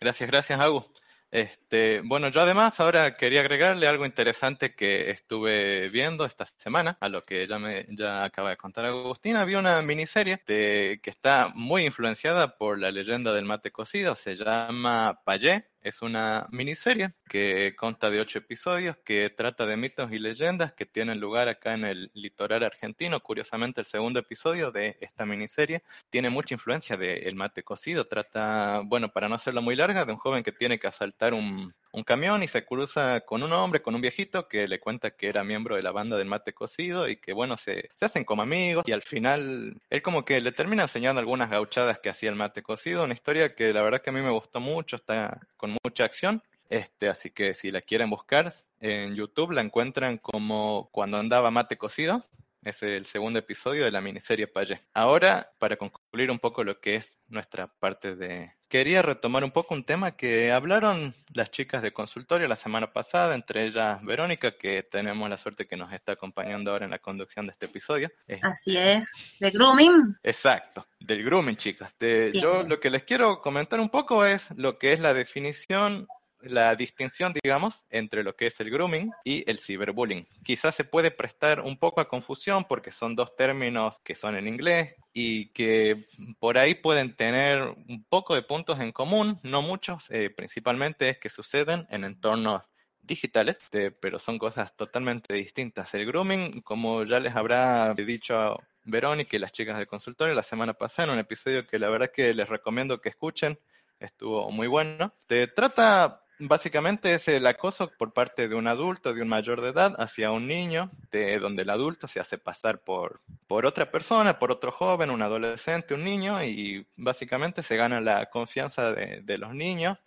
Gracias, 0.01 0.27
gracias, 0.27 0.59
Agus. 0.59 0.89
Este, 1.29 2.01
bueno, 2.03 2.29
yo 2.29 2.41
además 2.41 2.79
ahora 2.79 3.13
quería 3.13 3.41
agregarle 3.41 3.85
algo 3.85 4.05
interesante 4.05 4.73
que 4.73 5.11
estuve 5.11 5.89
viendo 5.89 6.25
esta 6.25 6.45
semana, 6.57 6.97
a 7.01 7.09
lo 7.09 7.21
que 7.23 7.45
ya 7.45 7.59
me 7.59 7.85
ya 7.89 8.23
acaba 8.23 8.49
de 8.49 8.57
contar 8.57 8.85
Agustina. 8.85 9.43
Vi 9.45 9.55
una 9.55 9.81
miniserie 9.81 10.41
de, 10.47 10.99
que 11.03 11.09
está 11.09 11.51
muy 11.53 11.85
influenciada 11.85 12.57
por 12.57 12.79
la 12.79 12.89
leyenda 12.91 13.33
del 13.33 13.45
mate 13.45 13.71
cocido, 13.71 14.15
se 14.15 14.35
llama 14.35 15.19
Payé, 15.25 15.67
es 15.88 16.01
una 16.01 16.48
miniserie 16.51 17.13
que 17.29 17.74
consta 17.77 18.10
de 18.10 18.20
ocho 18.20 18.39
episodios 18.39 18.98
que 19.06 19.29
trata 19.29 19.65
de 19.65 19.77
mitos 19.77 20.12
y 20.12 20.20
leyendas 20.20 20.74
que 20.74 20.86
tienen 20.86 21.20
lugar 21.20 21.48
acá 21.48 21.74
en 21.74 21.86
el 21.86 22.12
litoral 22.13 22.63
argentino. 22.63 23.22
Curiosamente, 23.22 23.82
el 23.82 23.88
segundo 23.88 24.20
episodio 24.20 24.72
de 24.72 24.98
esta 25.00 25.25
miniserie 25.25 25.84
tiene 26.10 26.29
mucha 26.29 26.56
influencia 26.56 26.98
del 26.98 27.36
mate 27.36 27.63
cocido. 27.63 28.06
Trata, 28.06 28.82
bueno, 28.86 29.10
para 29.10 29.29
no 29.29 29.36
hacerla 29.36 29.62
muy 29.62 29.75
larga, 29.75 30.03
de 30.03 30.12
un 30.12 30.17
joven 30.17 30.44
que 30.44 30.51
tiene 30.51 30.77
que 30.77 30.88
asaltar 30.88 31.34
un, 31.34 31.74
un 31.98 32.04
camión 32.04 32.44
y 32.44 32.48
se 32.48 32.63
cruza 32.63 33.22
con 33.22 33.42
un 33.42 33.51
hombre, 33.51 33.82
con 33.82 33.96
un 33.96 34.01
viejito 34.01 34.48
que 34.48 34.68
le 34.68 34.80
cuenta 34.80 35.12
que 35.12 35.30
era 35.30 35.44
miembro 35.44 35.75
de 35.75 35.82
la 35.82 35.92
banda 35.92 36.16
del 36.16 36.27
mate 36.27 36.54
cocido 36.54 37.10
y 37.10 37.18
que, 37.18 37.34
bueno, 37.34 37.58
se, 37.58 37.89
se 37.96 38.06
hacen 38.06 38.24
como 38.24 38.44
amigos 38.44 38.84
y 38.88 38.92
al 38.92 39.01
final 39.01 39.82
él 39.89 40.01
como 40.04 40.24
que 40.24 40.39
le 40.39 40.51
termina 40.51 40.84
enseñando 40.84 41.20
algunas 41.20 41.50
gauchadas 41.50 41.98
que 41.98 42.10
hacía 42.10 42.30
el 42.30 42.36
mate 42.36 42.62
cocido. 42.62 43.04
Una 43.04 43.16
historia 43.16 43.56
que 43.56 43.74
la 43.74 43.82
verdad 43.82 44.01
que 44.01 44.12
a 44.12 44.13
mí 44.13 44.22
me 44.22 44.30
gustó 44.30 44.60
mucho, 44.60 44.96
está 44.96 45.42
con 45.58 45.75
mucha 45.84 46.06
acción. 46.06 46.44
Este, 46.70 47.10
así 47.10 47.32
que 47.32 47.56
si 47.56 47.72
la 47.72 47.82
quieren 47.82 48.12
buscar 48.12 48.54
en 48.80 49.16
YouTube 49.16 49.54
la 49.54 49.62
encuentran 49.62 50.20
como 50.20 50.89
cuando 50.92 51.18
andaba 51.18 51.50
mate 51.50 51.77
cocido. 51.77 52.24
Es 52.67 52.83
el 52.83 53.05
segundo 53.05 53.39
episodio 53.39 53.86
de 53.86 53.91
la 53.91 54.01
miniserie 54.01 54.45
Payé. 54.45 54.81
Ahora, 54.93 55.53
para 55.57 55.77
concluir 55.77 56.29
un 56.29 56.38
poco 56.38 56.65
lo 56.65 56.81
que 56.81 56.95
es 56.97 57.13
nuestra 57.29 57.67
parte 57.67 58.17
de... 58.17 58.51
Quería 58.67 59.01
retomar 59.01 59.45
un 59.45 59.51
poco 59.51 59.74
un 59.74 59.86
tema 59.86 60.17
que 60.17 60.51
hablaron 60.51 61.13
las 61.33 61.50
chicas 61.50 61.81
de 61.81 61.93
consultorio 61.93 62.50
la 62.50 62.57
semana 62.57 62.91
pasada, 62.91 63.36
entre 63.36 63.67
ellas 63.67 64.03
Verónica, 64.03 64.57
que 64.57 64.83
tenemos 64.83 65.29
la 65.29 65.38
suerte 65.38 65.65
que 65.65 65.77
nos 65.77 65.93
está 65.93 66.12
acompañando 66.12 66.71
ahora 66.71 66.83
en 66.83 66.91
la 66.91 67.00
conducción 67.00 67.45
de 67.45 67.53
este 67.53 67.67
episodio. 67.67 68.12
Así 68.41 68.75
es. 68.75 69.38
De 69.39 69.51
grooming. 69.51 70.17
Exacto, 70.21 70.86
del 71.00 71.24
grooming, 71.24 71.55
chicas. 71.55 71.93
De- 71.97 72.33
yo 72.33 72.63
lo 72.63 72.81
que 72.81 72.89
les 72.89 73.05
quiero 73.05 73.39
comentar 73.41 73.79
un 73.79 73.88
poco 73.88 74.25
es 74.25 74.45
lo 74.57 74.77
que 74.77 74.91
es 74.91 75.00
la 75.00 75.13
definición, 75.13 76.05
la 76.41 76.75
distinción, 76.75 77.34
digamos, 77.41 77.84
entre 77.89 78.24
lo 78.24 78.36
que 78.36 78.48
es 78.48 78.60
el 78.60 78.70
grooming 78.70 79.12
y 79.24 79.50
el 79.50 79.60
ciberbullying. 79.60 80.27
Quizás 80.44 80.75
se 80.75 80.84
puede 80.84 81.12
prestar 81.12 81.62
un 81.62 81.77
poco 81.77 82.01
a 82.01 82.08
confusión 82.08 82.65
porque 82.65 82.91
son 82.91 83.15
dos 83.15 83.36
términos 83.36 84.00
que 84.03 84.15
son 84.15 84.36
en 84.36 84.48
inglés 84.48 84.96
y 85.13 85.50
que 85.50 86.06
por 86.39 86.58
ahí 86.58 86.75
pueden 86.75 87.15
tener 87.15 87.62
un 87.62 88.06
poco 88.10 88.36
de 88.36 88.44
puntos 88.44 88.79
en 88.79 88.91
común, 88.91 89.39
no 89.44 89.62
muchos, 89.62 90.06
eh, 90.10 90.29
principalmente 90.29 91.10
es 91.10 91.20
que 91.20 91.29
suceden 91.29 91.88
en 91.89 92.03
entornos 92.03 92.63
digitales, 93.01 93.58
pero 94.01 94.20
son 94.20 94.38
cosas 94.38 94.75
totalmente 94.75 95.34
distintas. 95.34 95.94
El 95.94 96.06
grooming, 96.06 96.62
como 96.62 97.06
ya 97.06 97.20
les 97.20 97.36
habrá 97.36 97.94
dicho 97.94 98.58
Verónica 98.84 99.36
y 99.36 99.39
las 99.39 99.51
chicas 99.53 99.77
del 99.77 99.88
consultorio 99.88 100.36
la 100.36 100.44
semana 100.44 100.74
pasada, 100.74 101.08
en 101.08 101.13
un 101.13 101.20
episodio 101.20 101.65
que 101.65 101.79
la 101.79 101.89
verdad 101.89 102.12
que 102.13 102.34
les 102.34 102.50
recomiendo 102.50 103.00
que 103.00 103.10
escuchen, 103.10 103.58
estuvo 104.00 104.51
muy 104.51 104.67
bueno. 104.67 105.13
Te 105.25 105.48
trata 105.48 106.22
básicamente 106.39 107.13
es 107.13 107.27
el 107.27 107.46
acoso 107.48 107.91
por 107.98 108.13
parte 108.13 108.48
de 108.48 108.56
un 108.56 108.67
adulto, 108.67 109.13
de 109.13 109.22
un 109.22 109.29
mayor 109.29 109.62
de 109.62 109.70
edad, 109.70 109.96
hacia 110.00 110.32
un 110.32 110.48
niño, 110.48 110.91
de 111.12 111.39
donde 111.39 111.63
el 111.63 111.70
adulto 111.70 112.08
se 112.08 112.20
hace 112.20 112.38
pasar 112.38 112.79
por, 112.79 113.22
por 113.48 113.65
otra 113.65 113.91
persona, 113.91 114.39
por 114.39 114.51
otro 114.51 114.72
joven, 114.72 115.10
un 115.10 115.22
adolescente, 115.22 115.94
un 115.94 116.03
niño, 116.03 116.44
y 116.44 116.86
básicamente 116.96 117.63
se 117.63 117.75
gana 117.75 118.01
la 118.01 118.27
confianza 118.29 118.91
de, 118.94 119.38
los 119.38 119.53
niños, 119.53 119.98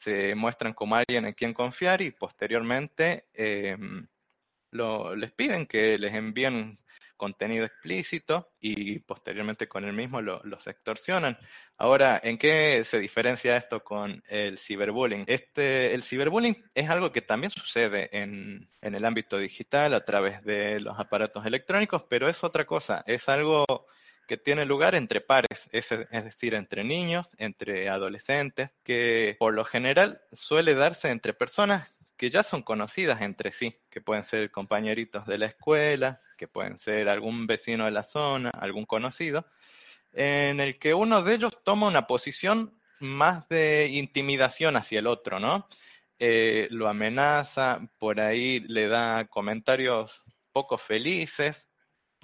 se 0.00 0.34
muestran 0.34 0.74
como 0.74 0.96
alguien 0.96 1.26
en 1.26 1.32
quien 1.32 1.54
confiar 1.54 2.02
y 2.02 2.10
posteriormente 2.10 3.26
eh, 3.32 3.76
les 4.72 5.32
piden 5.32 5.66
que 5.66 5.98
les 5.98 6.14
envíen 6.14 6.78
contenido 7.16 7.64
explícito 7.66 8.50
y 8.60 9.00
posteriormente 9.00 9.68
con 9.68 9.84
el 9.84 9.92
mismo 9.92 10.20
lo- 10.20 10.40
los 10.44 10.66
extorsionan. 10.66 11.38
Ahora, 11.78 12.20
¿en 12.22 12.38
qué 12.38 12.84
se 12.84 12.98
diferencia 12.98 13.56
esto 13.56 13.82
con 13.84 14.22
el 14.28 14.58
ciberbullying? 14.58 15.24
Este, 15.26 15.94
el 15.94 16.02
ciberbullying 16.02 16.62
es 16.74 16.88
algo 16.90 17.12
que 17.12 17.22
también 17.22 17.50
sucede 17.50 18.08
en, 18.12 18.68
en 18.80 18.94
el 18.94 19.04
ámbito 19.04 19.38
digital 19.38 19.94
a 19.94 20.04
través 20.04 20.42
de 20.44 20.80
los 20.80 20.98
aparatos 20.98 21.44
electrónicos, 21.46 22.04
pero 22.08 22.28
es 22.28 22.44
otra 22.44 22.64
cosa, 22.66 23.02
es 23.06 23.28
algo 23.28 23.64
que 24.26 24.36
tiene 24.36 24.64
lugar 24.66 24.94
entre 24.94 25.20
pares, 25.20 25.68
es, 25.72 25.92
es 25.92 26.24
decir, 26.24 26.54
entre 26.54 26.82
niños, 26.82 27.28
entre 27.38 27.88
adolescentes, 27.88 28.70
que 28.82 29.36
por 29.38 29.54
lo 29.54 29.64
general 29.64 30.20
suele 30.32 30.74
darse 30.74 31.10
entre 31.10 31.32
personas 31.32 31.94
que 32.16 32.30
ya 32.30 32.42
son 32.42 32.62
conocidas 32.62 33.20
entre 33.22 33.52
sí, 33.52 33.76
que 33.90 34.00
pueden 34.00 34.24
ser 34.24 34.50
compañeritos 34.50 35.26
de 35.26 35.38
la 35.38 35.46
escuela, 35.46 36.20
que 36.36 36.48
pueden 36.48 36.78
ser 36.78 37.08
algún 37.08 37.46
vecino 37.46 37.84
de 37.84 37.90
la 37.90 38.04
zona, 38.04 38.50
algún 38.50 38.86
conocido, 38.86 39.46
en 40.12 40.60
el 40.60 40.78
que 40.78 40.94
uno 40.94 41.22
de 41.22 41.34
ellos 41.34 41.58
toma 41.62 41.88
una 41.88 42.06
posición 42.06 42.80
más 43.00 43.48
de 43.48 43.88
intimidación 43.92 44.76
hacia 44.76 45.00
el 45.00 45.06
otro, 45.06 45.38
¿no? 45.38 45.68
Eh, 46.18 46.68
lo 46.70 46.88
amenaza, 46.88 47.80
por 47.98 48.20
ahí 48.20 48.60
le 48.60 48.88
da 48.88 49.26
comentarios 49.26 50.22
poco 50.52 50.78
felices, 50.78 51.65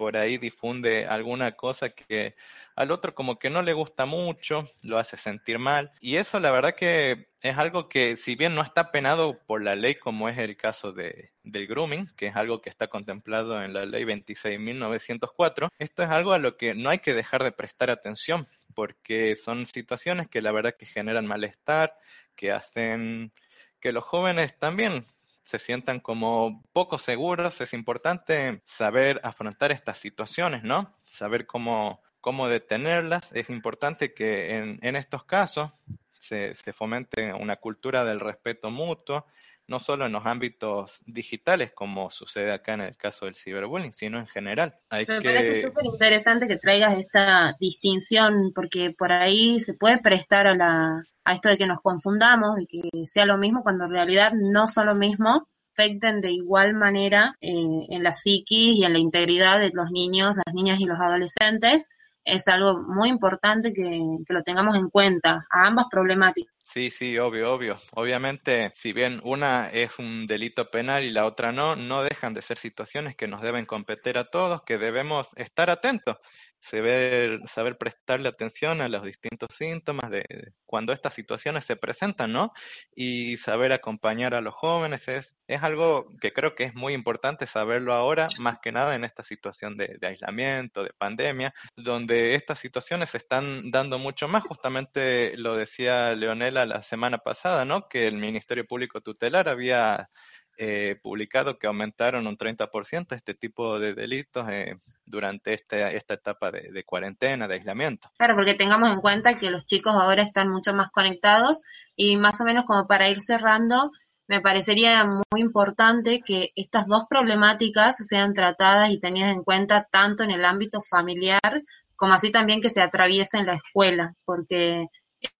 por 0.03 0.17
ahí 0.17 0.37
difunde 0.37 1.05
alguna 1.05 1.53
cosa 1.53 1.91
que 1.91 2.35
al 2.75 2.91
otro 2.91 3.15
como 3.15 3.39
que 3.39 3.49
no 3.49 3.61
le 3.61 3.71
gusta 3.71 4.05
mucho, 4.05 4.69
lo 4.81 4.97
hace 4.97 5.15
sentir 5.15 5.59
mal. 5.59 5.93
Y 6.01 6.17
eso 6.17 6.41
la 6.41 6.51
verdad 6.51 6.75
que 6.75 7.29
es 7.39 7.57
algo 7.57 7.87
que 7.87 8.17
si 8.17 8.35
bien 8.35 8.53
no 8.53 8.61
está 8.61 8.91
penado 8.91 9.39
por 9.47 9.63
la 9.63 9.77
ley 9.77 9.95
como 9.95 10.27
es 10.27 10.37
el 10.37 10.57
caso 10.57 10.91
de, 10.91 11.31
del 11.45 11.67
grooming, 11.67 12.11
que 12.17 12.27
es 12.27 12.35
algo 12.35 12.59
que 12.59 12.69
está 12.69 12.87
contemplado 12.87 13.63
en 13.63 13.73
la 13.73 13.85
ley 13.85 14.03
26.904, 14.03 15.69
esto 15.79 16.03
es 16.03 16.09
algo 16.09 16.33
a 16.33 16.37
lo 16.37 16.57
que 16.57 16.75
no 16.75 16.89
hay 16.89 16.99
que 16.99 17.13
dejar 17.13 17.41
de 17.45 17.53
prestar 17.53 17.89
atención 17.89 18.45
porque 18.75 19.37
son 19.37 19.65
situaciones 19.67 20.27
que 20.27 20.41
la 20.41 20.51
verdad 20.51 20.75
que 20.77 20.85
generan 20.85 21.27
malestar, 21.27 21.95
que 22.35 22.51
hacen 22.51 23.31
que 23.79 23.93
los 23.93 24.03
jóvenes 24.03 24.59
también 24.59 25.05
se 25.43 25.59
sientan 25.59 25.99
como 25.99 26.63
poco 26.73 26.97
seguros, 26.97 27.59
es 27.61 27.73
importante 27.73 28.61
saber 28.65 29.19
afrontar 29.23 29.71
estas 29.71 29.97
situaciones, 29.99 30.63
¿no? 30.63 30.95
Saber 31.05 31.45
cómo, 31.45 32.01
cómo 32.21 32.47
detenerlas. 32.47 33.29
Es 33.33 33.49
importante 33.49 34.13
que 34.13 34.55
en, 34.55 34.79
en 34.81 34.95
estos 34.95 35.25
casos 35.25 35.71
se, 36.19 36.55
se 36.55 36.73
fomente 36.73 37.33
una 37.33 37.57
cultura 37.57 38.05
del 38.05 38.19
respeto 38.19 38.69
mutuo, 38.71 39.25
no 39.67 39.79
solo 39.79 40.05
en 40.05 40.11
los 40.11 40.25
ámbitos 40.25 40.99
digitales, 41.05 41.71
como 41.73 42.09
sucede 42.09 42.51
acá 42.51 42.73
en 42.73 42.81
el 42.81 42.97
caso 42.97 43.25
del 43.25 43.35
ciberbullying, 43.35 43.93
sino 43.93 44.19
en 44.19 44.27
general. 44.27 44.75
Hay 44.89 45.05
Me 45.07 45.19
que... 45.19 45.29
parece 45.29 45.61
súper 45.61 45.85
interesante 45.85 46.47
que 46.47 46.57
traigas 46.57 46.97
esta 46.97 47.55
distinción, 47.59 48.51
porque 48.53 48.93
por 48.97 49.11
ahí 49.11 49.59
se 49.59 49.73
puede 49.73 49.99
prestar 49.99 50.47
a, 50.47 50.55
la, 50.55 51.03
a 51.23 51.33
esto 51.33 51.49
de 51.49 51.57
que 51.57 51.67
nos 51.67 51.79
confundamos, 51.81 52.55
de 52.55 52.67
que 52.67 53.05
sea 53.05 53.25
lo 53.25 53.37
mismo, 53.37 53.63
cuando 53.63 53.85
en 53.85 53.91
realidad 53.91 54.33
no 54.33 54.67
son 54.67 54.87
lo 54.87 54.95
mismo, 54.95 55.47
afecten 55.73 56.21
de 56.21 56.31
igual 56.31 56.73
manera 56.73 57.35
eh, 57.41 57.85
en 57.89 58.03
la 58.03 58.13
psiquis 58.13 58.77
y 58.77 58.83
en 58.83 58.93
la 58.93 58.99
integridad 58.99 59.59
de 59.59 59.71
los 59.73 59.89
niños, 59.91 60.35
las 60.45 60.53
niñas 60.53 60.79
y 60.79 60.85
los 60.85 60.99
adolescentes. 60.99 61.87
es 62.25 62.47
algo 62.47 62.81
muy 62.81 63.09
importante 63.09 63.73
que, 63.73 64.01
que 64.25 64.33
lo 64.33 64.43
tengamos 64.43 64.77
en 64.77 64.89
cuenta 64.89 65.45
a 65.49 65.67
ambas 65.67 65.87
problemáticas. 65.89 66.52
Sí, 66.73 66.89
sí, 66.89 67.17
obvio, 67.19 67.53
obvio. 67.53 67.77
Obviamente, 67.91 68.71
si 68.75 68.93
bien 68.93 69.21
una 69.23 69.69
es 69.69 69.99
un 69.99 70.25
delito 70.25 70.71
penal 70.71 71.03
y 71.03 71.11
la 71.11 71.27
otra 71.27 71.51
no, 71.51 71.75
no 71.75 72.01
dejan 72.03 72.33
de 72.33 72.41
ser 72.41 72.57
situaciones 72.57 73.15
que 73.15 73.27
nos 73.27 73.43
deben 73.43 73.65
competir 73.67 74.17
a 74.17 74.31
todos, 74.31 74.63
que 74.63 74.79
debemos 74.79 75.27
estar 75.35 75.69
atentos 75.69 76.17
saber, 76.63 77.39
saber 77.47 77.77
prestarle 77.77 78.29
atención 78.29 78.81
a 78.81 78.87
los 78.87 79.03
distintos 79.03 79.49
síntomas 79.57 80.09
de 80.09 80.53
cuando 80.65 80.93
estas 80.93 81.13
situaciones 81.13 81.65
se 81.65 81.75
presentan, 81.75 82.31
¿no? 82.31 82.53
Y 82.95 83.37
saber 83.37 83.73
acompañar 83.73 84.33
a 84.33 84.41
los 84.41 84.55
jóvenes 84.55 85.07
es, 85.07 85.33
es 85.47 85.61
algo 85.61 86.07
que 86.21 86.31
creo 86.31 86.55
que 86.55 86.63
es 86.63 86.73
muy 86.73 86.93
importante 86.93 87.47
saberlo 87.47 87.93
ahora, 87.93 88.27
más 88.39 88.59
que 88.61 88.71
nada 88.71 88.95
en 88.95 89.03
esta 89.03 89.23
situación 89.23 89.77
de, 89.77 89.97
de 89.99 90.07
aislamiento, 90.07 90.83
de 90.83 90.93
pandemia, 90.97 91.53
donde 91.75 92.35
estas 92.35 92.59
situaciones 92.59 93.09
se 93.09 93.17
están 93.17 93.69
dando 93.69 93.99
mucho 93.99 94.27
más. 94.27 94.43
Justamente 94.43 95.35
lo 95.37 95.57
decía 95.57 96.11
Leonela 96.15 96.65
la 96.65 96.81
semana 96.81 97.17
pasada, 97.17 97.65
¿no? 97.65 97.87
Que 97.89 98.07
el 98.07 98.17
Ministerio 98.17 98.65
Público 98.65 99.01
Tutelar 99.01 99.49
había 99.49 100.09
eh, 100.57 100.97
publicado 101.01 101.57
que 101.57 101.67
aumentaron 101.67 102.27
un 102.27 102.37
30% 102.37 103.15
este 103.15 103.33
tipo 103.33 103.79
de 103.79 103.93
delitos 103.93 104.45
eh, 104.49 104.77
durante 105.05 105.53
este, 105.53 105.95
esta 105.97 106.13
etapa 106.13 106.51
de, 106.51 106.83
cuarentena, 106.83 107.47
de 107.47 107.55
aislamiento. 107.55 108.09
Claro, 108.17 108.35
porque 108.35 108.53
tengamos 108.53 108.91
en 108.91 109.01
cuenta 109.01 109.37
que 109.37 109.49
los 109.49 109.65
chicos 109.65 109.93
ahora 109.93 110.23
están 110.23 110.49
mucho 110.49 110.73
más 110.73 110.91
conectados 110.91 111.63
y 111.95 112.17
más 112.17 112.39
o 112.41 112.45
menos 112.45 112.65
como 112.65 112.87
para 112.87 113.09
ir 113.09 113.19
cerrando, 113.19 113.91
me 114.27 114.41
parecería 114.41 115.03
muy 115.05 115.41
importante 115.41 116.21
que 116.25 116.51
estas 116.55 116.87
dos 116.87 117.05
problemáticas 117.09 117.97
sean 118.07 118.33
tratadas 118.33 118.91
y 118.91 118.99
tenidas 118.99 119.35
en 119.35 119.43
cuenta 119.43 119.87
tanto 119.91 120.23
en 120.23 120.31
el 120.31 120.45
ámbito 120.45 120.81
familiar 120.81 121.63
como 121.95 122.13
así 122.13 122.31
también 122.31 122.59
que 122.59 122.69
se 122.69 122.81
atraviese 122.81 123.37
en 123.37 123.45
la 123.45 123.55
escuela, 123.55 124.13
porque 124.25 124.87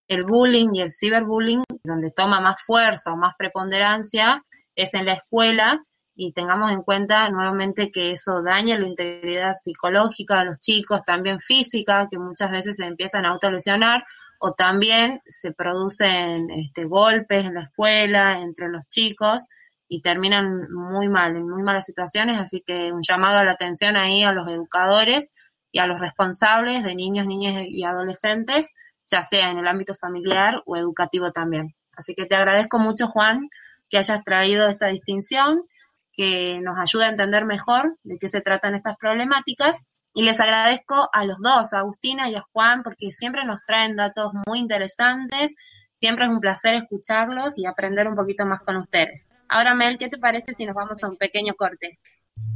el 0.08 0.24
bullying 0.24 0.70
y 0.74 0.82
el 0.82 0.90
ciberbullying, 0.92 1.64
donde 1.84 2.12
toma 2.12 2.40
más 2.40 2.64
fuerza 2.64 3.12
o 3.12 3.18
más 3.18 3.34
preponderancia, 3.38 4.42
es 4.76 4.94
en 4.94 5.06
la 5.06 5.14
escuela 5.14 5.84
y 6.16 6.32
tengamos 6.34 6.72
en 6.72 6.84
cuenta 6.84 7.30
nuevamente 7.30 7.90
que 7.92 8.12
eso 8.12 8.44
daña 8.44 8.78
la 8.78 8.88
integridad 8.88 9.54
psicológica 9.54 10.40
de 10.40 10.46
los 10.46 10.60
chicos, 10.60 11.04
también 11.04 11.40
física, 11.40 12.08
que 12.10 12.20
muchas 12.20 12.52
veces 12.52 12.78
se 12.78 12.86
empiezan 12.86 13.26
a 13.26 13.30
autolesionar 13.30 14.04
o 14.40 14.54
también 14.54 15.22
se 15.26 15.54
producen 15.54 16.50
este, 16.52 16.86
golpes 16.86 17.46
en 17.46 17.56
la 17.56 17.64
escuela 17.64 18.42
entre 18.42 18.70
los 18.70 18.88
chicos 18.88 19.48
y 19.88 20.02
terminan 20.02 20.72
muy 20.72 21.08
mal, 21.10 21.36
en 21.36 21.50
muy 21.50 21.64
malas 21.64 21.86
situaciones, 21.86 22.40
así 22.40 22.62
que 22.66 22.92
un 22.92 23.02
llamado 23.02 23.38
a 23.38 23.44
la 23.44 23.52
atención 23.52 23.96
ahí 23.96 24.24
a 24.24 24.32
los 24.32 24.48
educadores 24.48 25.32
y 25.72 25.80
a 25.80 25.88
los 25.88 26.00
responsables 26.00 26.84
de 26.84 26.96
niños, 26.96 27.26
niñas 27.26 27.66
y 27.68 27.84
adolescentes, 27.84 28.74
ya 29.08 29.24
sea 29.24 29.50
en 29.52 29.58
el 29.58 29.68
ámbito 29.68 29.96
familiar 29.96 30.62
o 30.66 30.78
educativo 30.78 31.32
también. 31.32 31.76
Así 31.96 32.14
que 32.16 32.26
te 32.26 32.36
agradezco 32.36 32.80
mucho, 32.80 33.08
Juan, 33.08 33.50
que 33.94 34.00
hayas 34.00 34.24
traído 34.24 34.68
esta 34.68 34.88
distinción, 34.88 35.68
que 36.14 36.60
nos 36.64 36.80
ayuda 36.80 37.06
a 37.06 37.10
entender 37.10 37.46
mejor 37.46 37.96
de 38.02 38.18
qué 38.18 38.28
se 38.28 38.42
tratan 38.42 38.74
estas 38.74 38.98
problemáticas. 38.98 39.84
Y 40.16 40.24
les 40.24 40.40
agradezco 40.40 41.10
a 41.14 41.26
los 41.26 41.38
dos, 41.38 41.74
a 41.74 41.80
Agustina 41.80 42.28
y 42.28 42.36
a 42.36 42.44
Juan, 42.52 42.82
porque 42.82 43.12
siempre 43.12 43.46
nos 43.46 43.64
traen 43.66 43.96
datos 43.96 44.32
muy 44.48 44.58
interesantes. 44.58 45.54
Siempre 45.94 46.26
es 46.26 46.32
un 46.32 46.40
placer 46.40 46.74
escucharlos 46.74 47.56
y 47.60 47.68
aprender 47.68 48.08
un 48.08 48.16
poquito 48.16 48.48
más 48.48 48.62
con 48.62 48.78
ustedes. 48.78 49.32
Ahora, 49.48 49.76
Mel, 49.76 50.00
¿qué 50.00 50.08
te 50.08 50.18
parece 50.18 50.56
si 50.56 50.66
nos 50.66 50.76
vamos 50.76 51.04
a 51.04 51.10
un 51.10 51.18
pequeño 51.18 51.54
corte? 51.54 52.00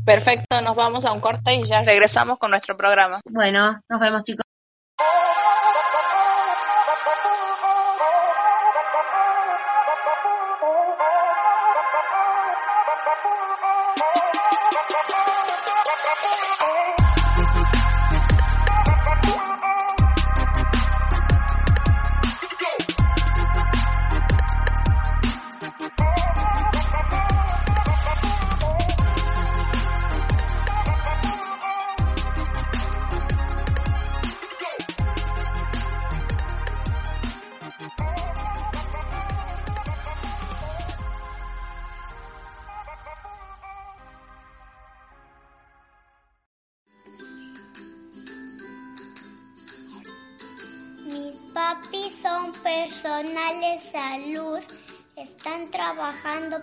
Perfecto, 0.07 0.59
nos 0.63 0.75
vamos 0.75 1.05
a 1.05 1.11
un 1.11 1.19
corte 1.19 1.53
y 1.53 1.63
ya 1.65 1.83
regresamos 1.83 2.39
con 2.39 2.49
nuestro 2.49 2.75
programa. 2.75 3.19
Bueno, 3.29 3.79
nos 3.87 3.99
vemos 3.99 4.23
chicos. 4.23 4.46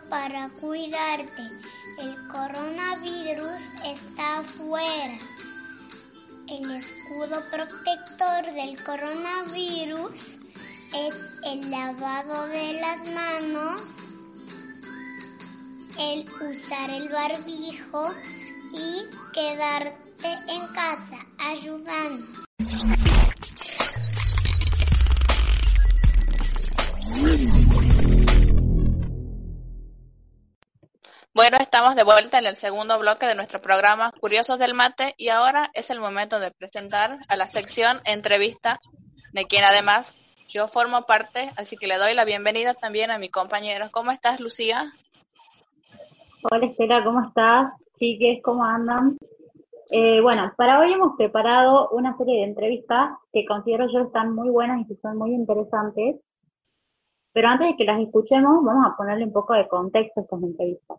Para 0.08 0.48
cuidarte. 0.60 1.42
El 1.98 2.28
coronavirus 2.28 3.60
está 3.84 4.38
afuera. 4.38 5.16
El 6.48 6.70
escudo 6.70 7.42
protector 7.50 8.54
del 8.54 8.82
coronavirus 8.84 10.12
es 10.94 11.14
el 11.46 11.70
lavado 11.70 12.46
de 12.48 12.74
las 12.74 13.08
manos, 13.08 13.82
el 15.98 16.26
usar 16.50 16.90
el 16.90 17.08
barbijo 17.08 18.10
y 18.72 19.32
quedarte 19.32 20.28
en 20.48 20.66
casa 20.68 21.18
ayudando. 21.38 22.43
Bueno, 31.44 31.58
estamos 31.60 31.94
de 31.94 32.04
vuelta 32.04 32.38
en 32.38 32.46
el 32.46 32.56
segundo 32.56 32.98
bloque 32.98 33.26
de 33.26 33.34
nuestro 33.34 33.60
programa 33.60 34.12
Curiosos 34.18 34.58
del 34.58 34.72
Mate 34.72 35.12
y 35.18 35.28
ahora 35.28 35.70
es 35.74 35.90
el 35.90 36.00
momento 36.00 36.40
de 36.40 36.50
presentar 36.50 37.18
a 37.28 37.36
la 37.36 37.46
sección 37.48 37.98
entrevista 38.06 38.80
de 39.34 39.44
quien 39.44 39.62
además 39.62 40.16
yo 40.48 40.68
formo 40.68 41.02
parte, 41.02 41.50
así 41.58 41.76
que 41.76 41.86
le 41.86 41.98
doy 41.98 42.14
la 42.14 42.24
bienvenida 42.24 42.72
también 42.72 43.10
a 43.10 43.18
mi 43.18 43.28
compañero. 43.28 43.90
¿Cómo 43.92 44.10
estás, 44.10 44.40
Lucía? 44.40 44.90
Hola, 46.50 46.64
Estela, 46.64 47.04
¿cómo 47.04 47.20
estás? 47.20 47.72
Chiques, 47.98 48.40
¿cómo 48.42 48.64
andan? 48.64 49.18
Eh, 49.90 50.22
bueno, 50.22 50.50
para 50.56 50.80
hoy 50.80 50.94
hemos 50.94 51.14
preparado 51.18 51.90
una 51.90 52.16
serie 52.16 52.36
de 52.36 52.44
entrevistas 52.44 53.18
que 53.34 53.44
considero 53.44 53.86
yo 53.92 54.06
están 54.06 54.34
muy 54.34 54.48
buenas 54.48 54.80
y 54.80 54.86
que 54.86 54.96
son 55.02 55.18
muy 55.18 55.34
interesantes. 55.34 56.16
Pero 57.34 57.48
antes 57.48 57.68
de 57.68 57.76
que 57.76 57.84
las 57.84 58.00
escuchemos, 58.00 58.64
vamos 58.64 58.86
a 58.86 58.96
ponerle 58.96 59.26
un 59.26 59.32
poco 59.34 59.52
de 59.52 59.68
contexto 59.68 60.20
a 60.20 60.22
estas 60.22 60.42
entrevistas. 60.42 60.98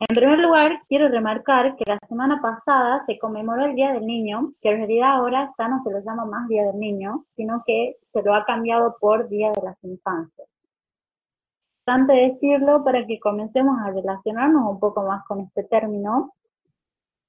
En 0.00 0.14
primer 0.14 0.38
lugar, 0.40 0.80
quiero 0.88 1.08
remarcar 1.08 1.76
que 1.76 1.84
la 1.86 1.98
semana 2.08 2.40
pasada 2.42 3.04
se 3.06 3.16
conmemoró 3.18 3.64
el 3.64 3.76
Día 3.76 3.92
del 3.92 4.04
Niño, 4.04 4.52
que 4.60 4.70
en 4.70 4.78
realidad 4.78 5.12
ahora 5.12 5.52
ya 5.56 5.68
no 5.68 5.82
se 5.84 5.90
lo 5.90 6.00
llama 6.00 6.24
más 6.24 6.48
Día 6.48 6.64
del 6.64 6.80
Niño, 6.80 7.24
sino 7.28 7.62
que 7.64 7.96
se 8.02 8.22
lo 8.22 8.34
ha 8.34 8.44
cambiado 8.44 8.96
por 9.00 9.28
Día 9.28 9.52
de 9.52 9.62
las 9.62 9.82
Infancias. 9.84 10.48
Importante 11.86 12.12
decirlo 12.14 12.82
para 12.82 13.06
que 13.06 13.20
comencemos 13.20 13.78
a 13.80 13.92
relacionarnos 13.92 14.68
un 14.68 14.80
poco 14.80 15.04
más 15.04 15.24
con 15.26 15.40
este 15.40 15.62
término, 15.64 16.32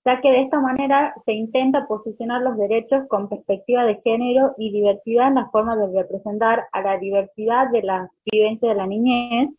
ya 0.03 0.19
que 0.21 0.31
de 0.31 0.41
esta 0.41 0.59
manera 0.59 1.13
se 1.23 1.33
intenta 1.33 1.87
posicionar 1.87 2.41
los 2.41 2.57
derechos 2.57 3.07
con 3.09 3.29
perspectiva 3.29 3.83
de 3.83 4.01
género 4.01 4.55
y 4.57 4.71
diversidad 4.71 5.27
en 5.27 5.35
la 5.35 5.49
forma 5.49 5.75
de 5.75 6.01
representar 6.01 6.65
a 6.71 6.81
la 6.81 6.97
diversidad 6.97 7.69
de 7.69 7.83
la 7.83 8.09
vivencia 8.25 8.69
de 8.69 8.75
la 8.75 8.87
niñez 8.87 9.49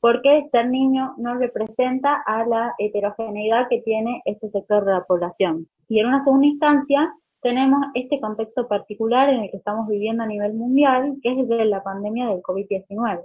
porque 0.00 0.46
ser 0.50 0.68
niño 0.68 1.14
no 1.18 1.34
representa 1.34 2.22
a 2.26 2.46
la 2.46 2.74
heterogeneidad 2.78 3.68
que 3.68 3.82
tiene 3.82 4.22
este 4.24 4.50
sector 4.50 4.84
de 4.84 4.92
la 4.92 5.04
población. 5.04 5.68
Y 5.88 6.00
en 6.00 6.06
una 6.06 6.24
segunda 6.24 6.46
instancia, 6.46 7.14
tenemos 7.42 7.86
este 7.94 8.20
contexto 8.20 8.68
particular 8.68 9.28
en 9.30 9.40
el 9.40 9.50
que 9.50 9.58
estamos 9.58 9.88
viviendo 9.88 10.22
a 10.22 10.26
nivel 10.26 10.54
mundial, 10.54 11.16
que 11.22 11.32
es 11.32 11.38
el 11.38 11.48
de 11.48 11.64
la 11.66 11.82
pandemia 11.82 12.28
del 12.28 12.42
COVID-19. 12.42 13.24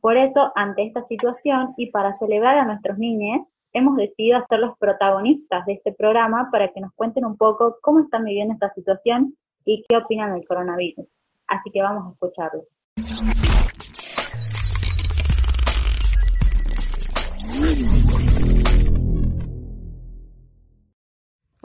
Por 0.00 0.16
eso, 0.16 0.52
ante 0.54 0.84
esta 0.84 1.02
situación 1.04 1.74
y 1.76 1.90
para 1.90 2.14
celebrar 2.14 2.58
a 2.58 2.64
nuestros 2.64 2.98
niños, 2.98 3.46
hemos 3.72 3.96
decidido 3.96 4.40
ser 4.48 4.60
los 4.60 4.78
protagonistas 4.78 5.66
de 5.66 5.74
este 5.74 5.92
programa 5.92 6.48
para 6.50 6.68
que 6.68 6.80
nos 6.80 6.92
cuenten 6.94 7.24
un 7.24 7.36
poco 7.36 7.78
cómo 7.82 8.00
están 8.00 8.24
viviendo 8.24 8.54
esta 8.54 8.72
situación 8.74 9.36
y 9.64 9.84
qué 9.88 9.96
opinan 9.96 10.34
del 10.34 10.46
coronavirus. 10.46 11.06
Así 11.46 11.70
que 11.70 11.82
vamos 11.82 12.06
a 12.06 12.12
escucharlos. 12.12 12.77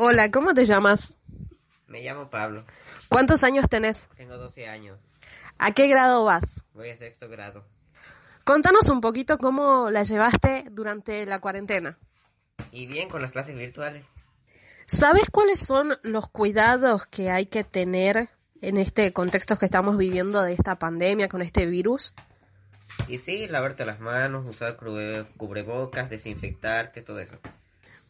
Hola, 0.05 0.29
¿cómo 0.31 0.53
te 0.53 0.65
llamas? 0.65 1.15
Me 1.87 2.01
llamo 2.01 2.29
Pablo. 2.29 2.61
¿Cuántos 3.07 3.41
años 3.45 3.69
tenés? 3.69 4.09
Tengo 4.17 4.35
12 4.35 4.67
años. 4.67 4.99
¿A 5.57 5.71
qué 5.71 5.87
grado 5.87 6.25
vas? 6.25 6.65
Voy 6.73 6.89
a 6.89 6.97
sexto 6.97 7.29
grado. 7.29 7.63
Contanos 8.43 8.89
un 8.89 8.99
poquito 8.99 9.37
cómo 9.37 9.89
la 9.89 10.03
llevaste 10.03 10.65
durante 10.71 11.25
la 11.25 11.39
cuarentena. 11.39 11.97
Y 12.73 12.85
bien 12.85 13.07
con 13.07 13.21
las 13.21 13.31
clases 13.31 13.55
virtuales. 13.55 14.03
¿Sabes 14.85 15.29
cuáles 15.31 15.61
son 15.61 15.97
los 16.03 16.27
cuidados 16.27 17.05
que 17.05 17.31
hay 17.31 17.45
que 17.45 17.63
tener 17.63 18.27
en 18.61 18.75
este 18.75 19.13
contexto 19.13 19.57
que 19.57 19.67
estamos 19.67 19.95
viviendo 19.97 20.41
de 20.41 20.51
esta 20.51 20.77
pandemia 20.77 21.29
con 21.29 21.41
este 21.41 21.65
virus? 21.65 22.13
Y 23.07 23.19
sí, 23.19 23.47
lavarte 23.47 23.85
las 23.85 24.01
manos, 24.01 24.45
usar 24.49 24.75
cubrebocas, 24.75 26.09
desinfectarte, 26.09 27.03
todo 27.03 27.21
eso. 27.21 27.39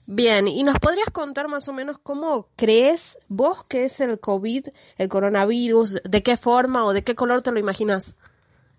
Bien, 0.06 0.50
¿y 0.50 0.64
nos 0.64 0.80
podrías 0.80 1.10
contar 1.12 1.48
más 1.48 1.70
o 1.70 1.74
menos 1.74 1.98
cómo 1.98 2.50
crees 2.58 3.18
vos 3.30 3.64
que 3.66 3.86
es 3.86 4.02
el 4.02 4.20
COVID, 4.20 4.68
el 4.98 5.08
coronavirus? 5.08 6.02
¿De 6.04 6.22
qué 6.22 6.36
forma 6.36 6.84
o 6.84 6.92
de 6.92 7.04
qué 7.04 7.16
color 7.16 7.42
te 7.42 7.52
lo 7.52 7.60
imaginas? 7.60 8.16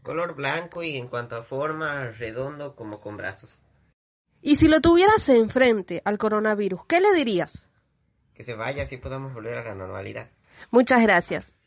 Color 0.02 0.34
blanco 0.34 0.82
y 0.82 0.96
en 0.96 1.08
cuanto 1.08 1.36
a 1.36 1.42
forma, 1.42 2.10
redondo 2.10 2.76
como 2.76 3.00
con 3.00 3.16
brazos. 3.16 3.58
Y 4.42 4.56
si 4.56 4.68
lo 4.68 4.82
tuvieras 4.82 5.26
enfrente 5.30 6.02
al 6.04 6.18
coronavirus, 6.18 6.84
¿qué 6.84 7.00
le 7.00 7.14
dirías? 7.14 7.70
Que 8.34 8.44
se 8.44 8.54
vaya, 8.54 8.82
así 8.82 8.98
podemos 8.98 9.32
volver 9.32 9.56
a 9.56 9.64
la 9.64 9.74
normalidad. 9.74 10.28
Muchas 10.70 11.00
gracias. 11.00 11.58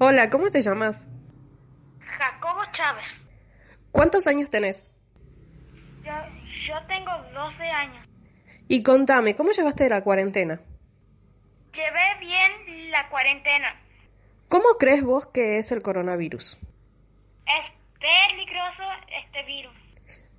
Hola, 0.00 0.30
¿cómo 0.30 0.48
te 0.52 0.62
llamas? 0.62 1.08
Jacobo 1.98 2.60
Chávez. 2.70 3.26
¿Cuántos 3.90 4.28
años 4.28 4.48
tenés? 4.48 4.94
Yo, 6.04 6.12
yo 6.44 6.74
tengo 6.86 7.10
12 7.34 7.64
años. 7.64 8.06
Y 8.68 8.84
contame, 8.84 9.34
¿cómo 9.34 9.50
llevaste 9.50 9.88
la 9.88 10.04
cuarentena? 10.04 10.60
Llevé 11.72 12.20
bien 12.20 12.92
la 12.92 13.08
cuarentena. 13.08 13.74
¿Cómo 14.48 14.68
crees 14.78 15.02
vos 15.02 15.26
que 15.26 15.58
es 15.58 15.72
el 15.72 15.82
coronavirus? 15.82 16.58
Es 17.46 17.72
peligroso 17.98 18.84
este 19.20 19.42
virus. 19.46 19.74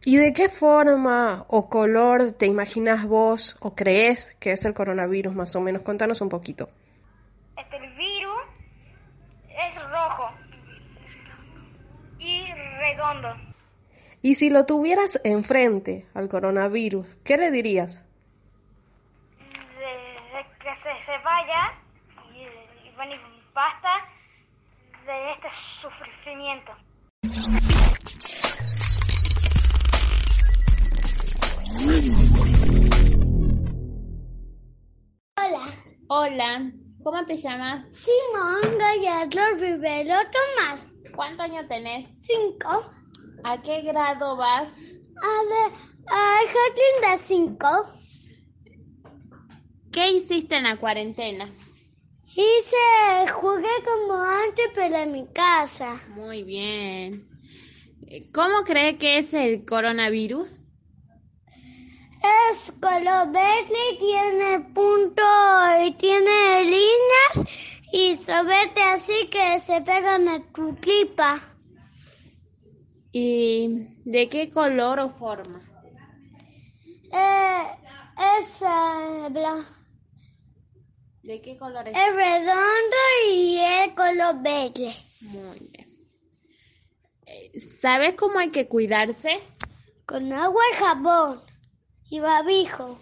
¿Y 0.06 0.15
de 0.15 0.32
qué 0.32 0.48
forma 0.48 1.43
o 1.50 1.69
color 1.69 2.32
te 2.32 2.45
imaginas 2.45 3.06
vos 3.06 3.58
o 3.60 3.76
crees 3.76 4.38
que 4.39 4.54
es 4.54 4.63
el 4.63 4.74
coronavirus 4.74 5.36
más 5.36 5.54
o 5.58 5.60
menos? 5.60 5.82
Contanos 5.82 6.22
un 6.22 6.30
poquito. 6.30 6.69
Este 7.58 7.78
virus 7.78 7.99
es 9.67 9.76
rojo 9.89 10.32
y 12.19 12.52
redondo. 12.54 13.30
Y 14.22 14.36
si 14.36 14.50
lo 14.50 14.65
tuvieras 14.65 15.19
enfrente 15.24 16.06
al 16.13 16.28
coronavirus, 16.28 17.08
¿qué 17.24 17.38
le 17.38 17.52
dirías? 17.52 18.06
De, 19.39 20.38
de 20.38 20.45
que 20.60 20.76
se, 20.76 20.93
se 21.02 21.17
vaya 21.19 21.74
y, 22.34 22.88
y 22.88 22.91
bueno, 22.95 23.13
y 23.15 23.54
basta 23.54 23.89
de 25.06 25.32
este 25.32 25.50
sufrimiento. 25.50 26.74
Hola. 35.38 35.67
Hola, 36.12 36.72
¿cómo 37.04 37.26
te 37.26 37.38
llamas? 37.38 37.88
Simón 37.90 38.78
Gallardo 38.78 39.56
Rivero 39.58 40.16
Tomás. 40.32 40.92
¿Cuántos 41.16 41.46
años 41.46 41.68
tenés? 41.68 42.08
Cinco. 42.08 42.94
¿A 43.44 43.62
qué 43.62 43.82
grado 43.82 44.36
vas? 44.36 44.78
A 45.22 45.80
al 46.12 46.48
jardín 46.48 47.02
de 47.02 47.24
cinco. 47.24 47.68
¿Qué 49.92 50.12
hiciste 50.12 50.56
en 50.56 50.64
la 50.64 50.78
cuarentena? 50.78 51.50
Hice, 52.26 53.32
jugué 53.34 53.70
como 53.84 54.22
antes, 54.22 54.68
pero 54.76 54.98
en 54.98 55.12
mi 55.12 55.28
casa. 55.28 56.00
Muy 56.16 56.44
bien. 56.44 57.28
¿Cómo 58.34 58.64
cree 58.66 58.98
que 58.98 59.20
es 59.20 59.34
el 59.34 59.66
coronavirus? 59.66 60.69
Es 62.22 62.74
color 62.82 63.32
verde 63.32 63.78
y 63.94 63.98
tiene 63.98 64.60
puntos 64.74 65.26
y 65.86 65.92
tiene 65.94 66.64
líneas 66.64 67.50
y 67.94 68.16
verde 68.28 68.82
así 68.94 69.30
que 69.30 69.60
se 69.62 69.82
pegan 69.82 70.28
a 70.28 70.44
tu 70.52 70.76
tripa. 70.76 71.40
¿Y 73.12 73.88
de 74.04 74.30
qué 74.30 74.50
color 74.50 75.00
o 75.00 75.10
forma? 75.10 75.62
Eh, 77.12 77.64
es 78.42 78.62
eh, 78.62 79.30
blanco. 79.32 79.74
¿De 81.24 81.42
qué 81.42 81.58
color 81.58 81.88
es? 81.88 81.96
Es 81.96 82.16
redondo 82.16 82.98
y 83.32 83.58
es 83.58 83.94
color 83.96 84.42
verde. 84.42 84.94
Muy 85.22 85.60
bien. 85.72 85.90
Eh, 87.26 87.60
¿Sabes 87.60 88.14
cómo 88.16 88.40
hay 88.40 88.50
que 88.50 88.68
cuidarse? 88.68 89.40
Con 90.06 90.34
agua 90.34 90.62
y 90.72 90.76
jabón 90.76 91.49
y 92.10 92.19
babijo. 92.19 93.00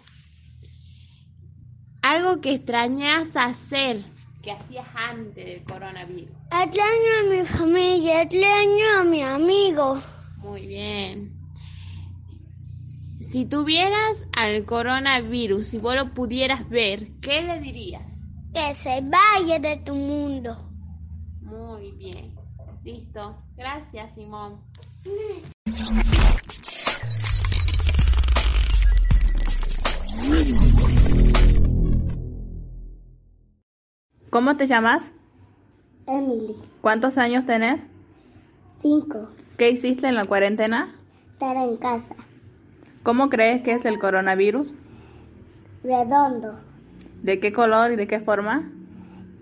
Algo 2.02 2.40
que 2.40 2.54
extrañas 2.54 3.36
hacer, 3.36 4.04
que 4.42 4.52
hacías 4.52 4.86
antes 4.94 5.44
del 5.44 5.64
coronavirus. 5.64 6.34
Extraño 6.46 7.10
a 7.20 7.30
mi 7.30 7.44
familia, 7.44 8.22
extraño 8.22 9.00
a 9.00 9.04
mi 9.04 9.22
amigo. 9.22 10.00
Muy 10.38 10.66
bien. 10.66 11.38
Si 13.20 13.44
tuvieras 13.44 14.26
al 14.36 14.64
coronavirus 14.64 15.74
y 15.74 15.78
vos 15.78 15.96
lo 15.96 16.14
pudieras 16.14 16.68
ver, 16.68 17.18
¿qué 17.20 17.42
le 17.42 17.60
dirías? 17.60 18.22
Que 18.54 18.72
se 18.72 19.02
vaya 19.02 19.58
de 19.58 19.76
tu 19.78 19.94
mundo. 19.94 20.56
Muy 21.42 21.92
bien. 21.92 22.34
Listo. 22.84 23.42
Gracias, 23.56 24.14
Simón. 24.14 24.62
¿Cómo 34.30 34.56
te 34.56 34.66
llamas? 34.66 35.02
Emily. 36.06 36.54
¿Cuántos 36.80 37.18
años 37.18 37.46
tenés? 37.46 37.88
Cinco. 38.80 39.28
¿Qué 39.56 39.70
hiciste 39.70 40.06
en 40.06 40.14
la 40.14 40.26
cuarentena? 40.26 40.94
Estar 41.32 41.56
en 41.56 41.76
casa. 41.76 42.14
¿Cómo 43.02 43.30
crees 43.30 43.62
que 43.62 43.72
es 43.72 43.84
el 43.84 43.98
coronavirus? 43.98 44.68
Redondo. 45.82 46.54
¿De 47.22 47.40
qué 47.40 47.52
color 47.52 47.92
y 47.92 47.96
de 47.96 48.06
qué 48.06 48.20
forma? 48.20 48.70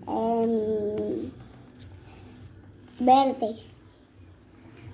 Em, 0.07 1.29
verde. 2.99 3.55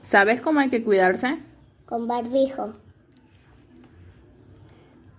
¿Sabes 0.03 0.41
cómo 0.41 0.59
hay 0.59 0.69
que 0.69 0.83
cuidarse? 0.83 1.37
Con 1.85 2.07
barbijo. 2.07 2.73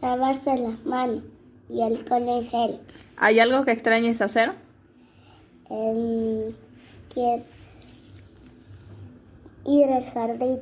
Lavarse 0.00 0.56
las 0.58 0.84
manos 0.84 1.22
y 1.68 1.80
alcohol 1.80 2.28
en 2.28 2.48
gel. 2.48 2.80
¿Hay 3.16 3.38
algo 3.40 3.64
que 3.64 3.72
extrañes 3.72 4.20
hacer? 4.20 4.52
Em, 5.70 6.52
ir 9.66 9.88
al 9.90 10.04
jardín. 10.12 10.60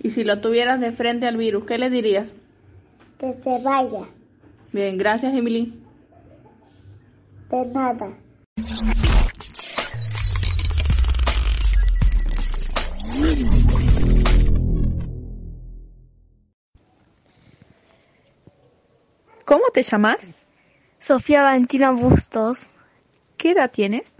Y 0.00 0.10
si 0.10 0.24
lo 0.24 0.40
tuvieras 0.40 0.80
de 0.80 0.92
frente 0.92 1.26
al 1.26 1.36
virus, 1.36 1.64
¿qué 1.64 1.78
le 1.78 1.90
dirías? 1.90 2.36
Que 3.18 3.34
se 3.42 3.58
vaya. 3.62 4.06
Bien, 4.72 4.96
gracias, 4.98 5.34
Emily. 5.34 5.74
De 7.50 7.66
nada. 7.66 8.08
¿Cómo 19.52 19.64
te 19.70 19.82
llamas? 19.82 20.38
Sofía 20.98 21.42
Valentina 21.42 21.90
Bustos. 21.90 22.68
¿Qué 23.36 23.50
edad 23.50 23.70
tienes? 23.70 24.14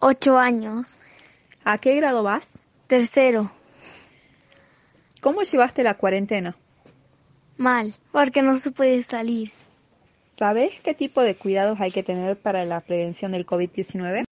Ocho 0.00 0.38
años. 0.38 0.98
¿A 1.64 1.78
qué 1.78 1.96
grado 1.96 2.22
vas? 2.22 2.60
Tercero. 2.86 3.50
¿Cómo 5.20 5.42
llevaste 5.42 5.82
la 5.82 5.94
cuarentena? 5.94 6.56
Mal, 7.56 7.92
porque 8.12 8.40
no 8.40 8.54
se 8.54 8.70
puede 8.70 9.02
salir. 9.02 9.50
¿Sabes 10.38 10.80
qué 10.80 10.94
tipo 10.94 11.22
de 11.22 11.34
cuidados 11.34 11.80
hay 11.80 11.90
que 11.90 12.04
tener 12.04 12.38
para 12.38 12.64
la 12.64 12.80
prevención 12.80 13.32
del 13.32 13.46
COVID-19? 13.46 14.22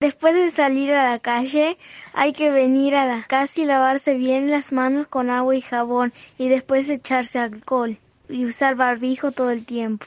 Después 0.00 0.34
de 0.34 0.50
salir 0.50 0.92
a 0.92 1.08
la 1.08 1.20
calle, 1.20 1.78
hay 2.14 2.32
que 2.32 2.50
venir 2.50 2.96
a 2.96 3.06
la 3.06 3.22
casa 3.22 3.60
y 3.60 3.64
lavarse 3.64 4.14
bien 4.14 4.50
las 4.50 4.72
manos 4.72 5.06
con 5.06 5.30
agua 5.30 5.54
y 5.54 5.60
jabón 5.60 6.12
y 6.36 6.48
después 6.48 6.90
echarse 6.90 7.38
alcohol 7.38 7.96
y 8.28 8.44
usar 8.44 8.74
barbijo 8.74 9.32
todo 9.32 9.50
el 9.50 9.64
tiempo. 9.64 10.06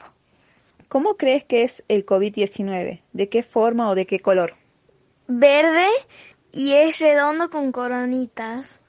¿Cómo 0.88 1.16
crees 1.16 1.44
que 1.44 1.62
es 1.62 1.84
el 1.88 2.04
COVID-19? 2.04 3.00
¿De 3.12 3.28
qué 3.28 3.42
forma 3.42 3.88
o 3.88 3.94
de 3.94 4.06
qué 4.06 4.20
color? 4.20 4.54
Verde 5.26 5.88
y 6.52 6.74
es 6.74 6.98
redondo 7.00 7.48
con 7.50 7.72
coronitas. 7.72 8.82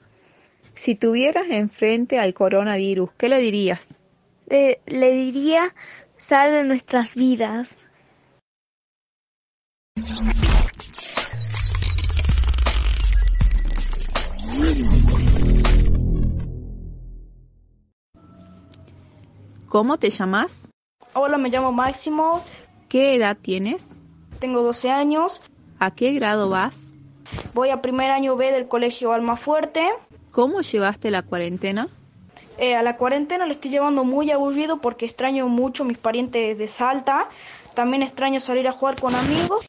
Si 0.74 0.94
tuvieras 0.94 1.46
enfrente 1.48 2.18
al 2.18 2.34
coronavirus, 2.34 3.10
¿qué 3.16 3.28
le 3.28 3.38
dirías? 3.38 4.02
Le, 4.46 4.80
le 4.86 5.12
diría, 5.12 5.74
sal 6.16 6.52
de 6.52 6.64
nuestras 6.64 7.14
vidas. 7.14 7.88
¿Cómo 19.74 19.98
te 19.98 20.08
llamas? 20.08 20.70
Hola, 21.14 21.36
me 21.36 21.48
llamo 21.48 21.72
Máximo. 21.72 22.40
¿Qué 22.88 23.16
edad 23.16 23.36
tienes? 23.36 24.00
Tengo 24.38 24.62
12 24.62 24.88
años. 24.88 25.42
¿A 25.80 25.90
qué 25.90 26.12
grado 26.12 26.48
vas? 26.48 26.94
Voy 27.54 27.70
a 27.70 27.82
primer 27.82 28.12
año 28.12 28.36
B 28.36 28.52
del 28.52 28.68
colegio 28.68 29.12
Almafuerte. 29.12 29.84
¿Cómo 30.30 30.60
llevaste 30.60 31.10
la 31.10 31.22
cuarentena? 31.22 31.88
Eh, 32.56 32.76
a 32.76 32.82
la 32.82 32.96
cuarentena 32.96 33.46
le 33.46 33.54
estoy 33.54 33.72
llevando 33.72 34.04
muy 34.04 34.30
aburrido 34.30 34.80
porque 34.80 35.06
extraño 35.06 35.48
mucho 35.48 35.84
mis 35.84 35.98
parientes 35.98 36.56
de 36.56 36.68
Salta. 36.68 37.28
También 37.74 38.04
extraño 38.04 38.38
salir 38.38 38.68
a 38.68 38.72
jugar 38.72 39.00
con 39.00 39.16
amigos. 39.16 39.66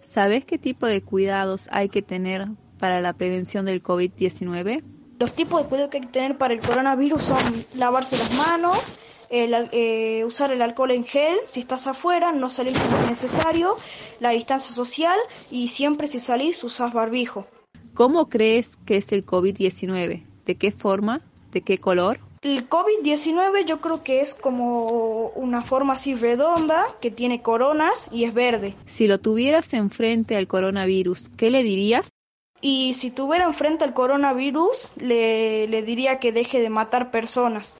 ¿Sabes 0.00 0.46
qué 0.46 0.56
tipo 0.56 0.86
de 0.86 1.02
cuidados 1.02 1.68
hay 1.72 1.90
que 1.90 2.00
tener 2.00 2.48
para 2.78 3.02
la 3.02 3.12
prevención 3.12 3.66
del 3.66 3.82
COVID-19? 3.82 4.82
Los 5.18 5.34
tipos 5.34 5.62
de 5.62 5.68
cuidados 5.68 5.90
que 5.90 5.98
hay 5.98 6.04
que 6.04 6.10
tener 6.10 6.38
para 6.38 6.54
el 6.54 6.60
coronavirus 6.60 7.22
son 7.22 7.66
lavarse 7.74 8.16
las 8.16 8.34
manos, 8.34 8.98
el, 9.32 9.54
eh, 9.72 10.24
usar 10.26 10.52
el 10.52 10.62
alcohol 10.62 10.90
en 10.90 11.04
gel 11.04 11.38
si 11.46 11.60
estás 11.60 11.86
afuera, 11.86 12.32
no 12.32 12.50
salir 12.50 12.74
como 12.74 12.98
es 12.98 13.08
necesario, 13.08 13.76
la 14.20 14.30
distancia 14.30 14.74
social 14.74 15.18
y 15.50 15.68
siempre 15.68 16.06
si 16.06 16.20
salís 16.20 16.62
usas 16.62 16.92
barbijo. 16.92 17.46
¿Cómo 17.94 18.28
crees 18.28 18.76
que 18.86 18.98
es 18.98 19.10
el 19.12 19.24
COVID-19? 19.24 20.24
¿De 20.44 20.54
qué 20.56 20.70
forma? 20.70 21.22
¿De 21.50 21.62
qué 21.62 21.78
color? 21.78 22.18
El 22.42 22.68
COVID-19 22.68 23.64
yo 23.64 23.80
creo 23.80 24.02
que 24.02 24.20
es 24.20 24.34
como 24.34 25.28
una 25.28 25.62
forma 25.62 25.94
así 25.94 26.14
redonda 26.14 26.86
que 27.00 27.10
tiene 27.10 27.40
coronas 27.40 28.08
y 28.10 28.24
es 28.24 28.34
verde. 28.34 28.74
Si 28.84 29.06
lo 29.06 29.20
tuvieras 29.20 29.72
enfrente 29.74 30.36
al 30.36 30.46
coronavirus, 30.46 31.30
¿qué 31.36 31.50
le 31.50 31.62
dirías? 31.62 32.10
Y 32.60 32.94
si 32.94 33.10
tuviera 33.10 33.44
enfrente 33.44 33.84
al 33.84 33.94
coronavirus, 33.94 34.90
le, 34.96 35.68
le 35.68 35.82
diría 35.82 36.18
que 36.18 36.32
deje 36.32 36.60
de 36.60 36.70
matar 36.70 37.10
personas. 37.10 37.76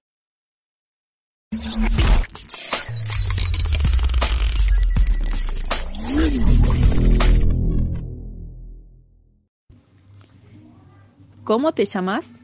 ¿Cómo 11.45 11.73
te 11.73 11.85
llamas? 11.85 12.41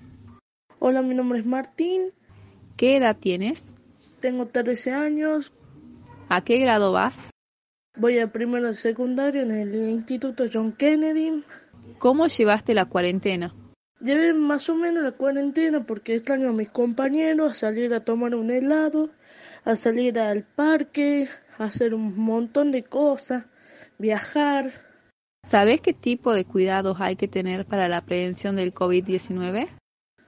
Hola, 0.81 1.03
mi 1.03 1.15
nombre 1.15 1.39
es 1.39 1.47
Martín. 1.47 2.13
¿Qué 2.77 2.97
edad 2.97 3.17
tienes? 3.17 3.75
Tengo 4.21 4.47
13 4.47 4.93
años. 4.93 5.53
¿A 6.29 6.43
qué 6.43 6.59
grado 6.59 6.93
vas? 6.93 7.19
Voy 7.97 8.19
a 8.19 8.31
primero 8.31 8.69
de 8.69 8.75
secundario 8.75 9.43
en 9.43 9.53
el 9.53 9.75
Instituto 9.75 10.45
John 10.53 10.73
Kennedy. 10.73 11.43
¿Cómo 11.99 12.27
llevaste 12.27 12.75
la 12.75 12.85
cuarentena? 12.85 13.55
Llevé 14.01 14.33
más 14.33 14.69
o 14.69 14.77
menos 14.77 15.03
la 15.03 15.13
cuarentena 15.13 15.85
porque 15.85 16.15
extraño 16.15 16.51
a 16.51 16.53
mis 16.53 16.69
compañeros, 16.69 17.51
a 17.51 17.55
salir 17.55 17.93
a 17.93 18.05
tomar 18.05 18.37
un 18.37 18.51
helado, 18.51 19.11
a 19.65 19.75
salir 19.75 20.21
al 20.21 20.45
parque, 20.45 21.29
a 21.59 21.65
hacer 21.65 21.95
un 21.95 22.17
montón 22.17 22.71
de 22.71 22.85
cosas, 22.85 23.47
viajar. 23.99 24.73
¿Sabes 25.45 25.81
qué 25.81 25.95
tipo 25.95 26.33
de 26.33 26.45
cuidados 26.45 26.99
hay 27.01 27.17
que 27.17 27.27
tener 27.27 27.67
para 27.67 27.89
la 27.89 28.03
prevención 28.03 28.55
del 28.55 28.73
COVID-19? 28.73 29.69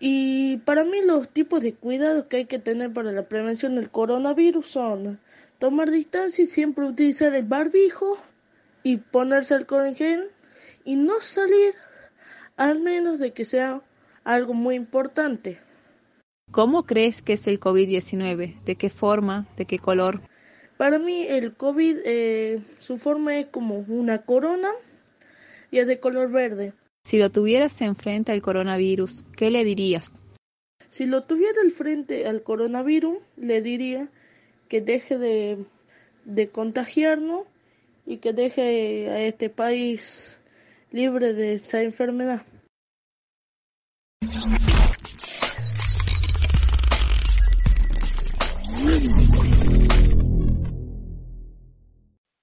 Y 0.01 0.57
para 0.59 0.85
mí 0.85 1.03
los 1.05 1.29
tipos 1.29 1.63
de 1.63 1.75
cuidados 1.75 2.25
que 2.25 2.39
hay 2.39 2.47
que 2.47 2.59
tener 2.59 2.93
para 2.93 3.13
la 3.13 3.29
prevención 3.29 3.77
del 3.77 3.91
coronavirus 3.91 4.67
son 4.67 5.21
tomar 5.59 5.91
distancia 5.91 6.43
y 6.43 6.47
siempre 6.47 6.87
utilizar 6.87 7.35
el 7.35 7.45
barbijo 7.45 8.17
y 8.83 8.97
ponerse 8.97 9.55
alcohol 9.55 9.87
en 9.87 9.95
gel 9.95 10.31
y 10.85 10.97
no 10.97 11.21
salir 11.21 11.75
al 12.61 12.79
menos 12.79 13.19
de 13.19 13.33
que 13.33 13.47
sea 13.47 13.81
algo 14.23 14.53
muy 14.53 14.75
importante. 14.75 15.59
¿Cómo 16.53 16.85
crees 16.85 17.23
que 17.23 17.33
es 17.33 17.47
el 17.47 17.59
COVID-19? 17.59 18.63
¿De 18.65 18.77
qué 18.77 18.91
forma? 18.91 19.49
¿De 19.57 19.65
qué 19.65 19.79
color? 19.79 20.21
Para 20.77 20.99
mí 20.99 21.27
el 21.27 21.55
COVID, 21.55 21.97
eh, 22.05 22.61
su 22.79 22.99
forma 22.99 23.39
es 23.39 23.47
como 23.47 23.79
una 23.89 24.27
corona 24.27 24.71
y 25.71 25.79
es 25.79 25.87
de 25.87 26.01
color 26.01 26.31
verde. 26.31 26.75
Si 27.03 27.17
lo 27.17 27.31
tuvieras 27.31 27.81
enfrente 27.81 28.31
al 28.31 28.43
coronavirus, 28.43 29.25
¿qué 29.39 29.51
le 29.51 29.65
dirías? 29.65 30.23
Si 30.91 31.07
lo 31.07 31.23
tuviera 31.23 31.63
al 31.63 31.71
frente 31.71 32.27
al 32.27 32.43
coronavirus, 32.43 33.17
le 33.39 33.63
diría 33.63 34.11
que 34.69 34.83
deje 34.83 35.17
de, 35.17 35.65
de 36.27 36.51
contagiarnos 36.51 37.47
y 38.05 38.19
que 38.19 38.35
deje 38.35 39.09
a 39.09 39.23
este 39.23 39.49
país 39.49 40.40
libre 40.93 41.35
de 41.35 41.55
esa 41.55 41.83
enfermedad. 41.83 42.43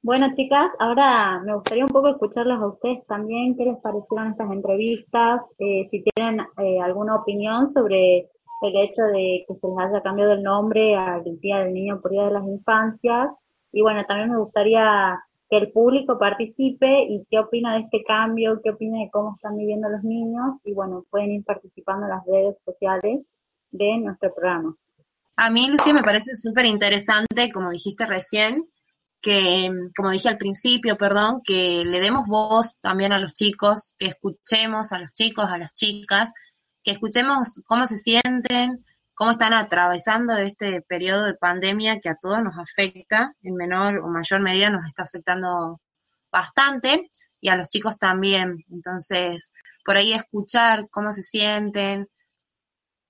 Bueno, 0.07 0.27
chicas, 0.35 0.71
ahora 0.79 1.41
me 1.45 1.53
gustaría 1.53 1.83
un 1.83 1.91
poco 1.91 2.07
escucharlas 2.07 2.61
a 2.61 2.67
ustedes 2.67 3.05
también. 3.07 3.57
¿Qué 3.57 3.65
les 3.65 3.77
parecieron 3.79 4.31
estas 4.31 4.51
entrevistas? 4.51 5.41
Eh, 5.59 5.87
si 5.91 6.01
tienen 6.15 6.45
eh, 6.59 6.79
alguna 6.79 7.15
opinión 7.15 7.67
sobre 7.67 8.29
el 8.61 8.75
hecho 8.77 9.01
de 9.03 9.43
que 9.45 9.55
se 9.55 9.67
les 9.67 9.77
haya 9.77 10.01
cambiado 10.01 10.31
el 10.31 10.43
nombre 10.43 10.95
al 10.95 11.23
Día 11.41 11.59
del 11.59 11.73
Niño 11.73 11.99
por 11.99 12.11
Día 12.11 12.23
de 12.23 12.31
las 12.31 12.45
Infancias. 12.45 13.31
Y 13.73 13.81
bueno, 13.81 14.05
también 14.07 14.31
me 14.31 14.37
gustaría 14.37 15.19
que 15.49 15.57
el 15.57 15.71
público 15.71 16.17
participe 16.19 17.03
y 17.03 17.25
qué 17.29 17.39
opina 17.39 17.75
de 17.75 17.81
este 17.81 18.03
cambio, 18.03 18.59
qué 18.63 18.71
opina 18.71 18.99
de 18.99 19.09
cómo 19.11 19.33
están 19.33 19.57
viviendo 19.57 19.89
los 19.89 20.03
niños. 20.03 20.55
Y 20.63 20.73
bueno, 20.73 21.05
pueden 21.09 21.31
ir 21.31 21.43
participando 21.45 22.05
en 22.05 22.11
las 22.11 22.25
redes 22.25 22.55
sociales 22.65 23.21
de 23.71 23.97
nuestro 23.97 24.33
programa. 24.33 24.75
A 25.37 25.49
mí, 25.49 25.67
Lucía, 25.69 25.93
me 25.93 26.01
parece 26.01 26.33
súper 26.33 26.65
interesante, 26.65 27.51
como 27.53 27.69
dijiste 27.69 28.05
recién, 28.05 28.65
que, 29.21 29.69
como 29.95 30.11
dije 30.11 30.29
al 30.29 30.37
principio, 30.37 30.97
perdón, 30.97 31.41
que 31.43 31.83
le 31.85 31.99
demos 31.99 32.27
voz 32.27 32.79
también 32.79 33.13
a 33.13 33.19
los 33.19 33.33
chicos, 33.33 33.93
que 33.97 34.07
escuchemos 34.07 34.91
a 34.91 34.99
los 34.99 35.13
chicos, 35.13 35.45
a 35.45 35.57
las 35.57 35.73
chicas, 35.73 36.31
que 36.83 36.91
escuchemos 36.91 37.61
cómo 37.67 37.85
se 37.85 37.97
sienten, 37.97 38.83
cómo 39.17 39.31
están 39.31 39.53
atravesando 39.53 40.37
este 40.37 40.83
periodo 40.83 41.25
de 41.25 41.33
pandemia 41.33 41.99
que 41.99 42.09
a 42.09 42.17
todos 42.21 42.37
nos 42.43 42.53
afecta, 42.59 43.33
en 43.41 43.55
menor 43.55 43.97
o 43.97 44.09
mayor 44.09 44.41
medida 44.41 44.69
nos 44.69 44.85
está 44.85 45.03
afectando 45.03 45.81
bastante, 46.31 47.09
y 47.41 47.49
a 47.49 47.55
los 47.55 47.67
chicos 47.67 47.97
también. 47.97 48.57
Entonces, 48.69 49.53
por 49.83 49.97
ahí 49.97 50.13
escuchar 50.13 50.87
cómo 50.91 51.11
se 51.13 51.23
sienten, 51.23 52.07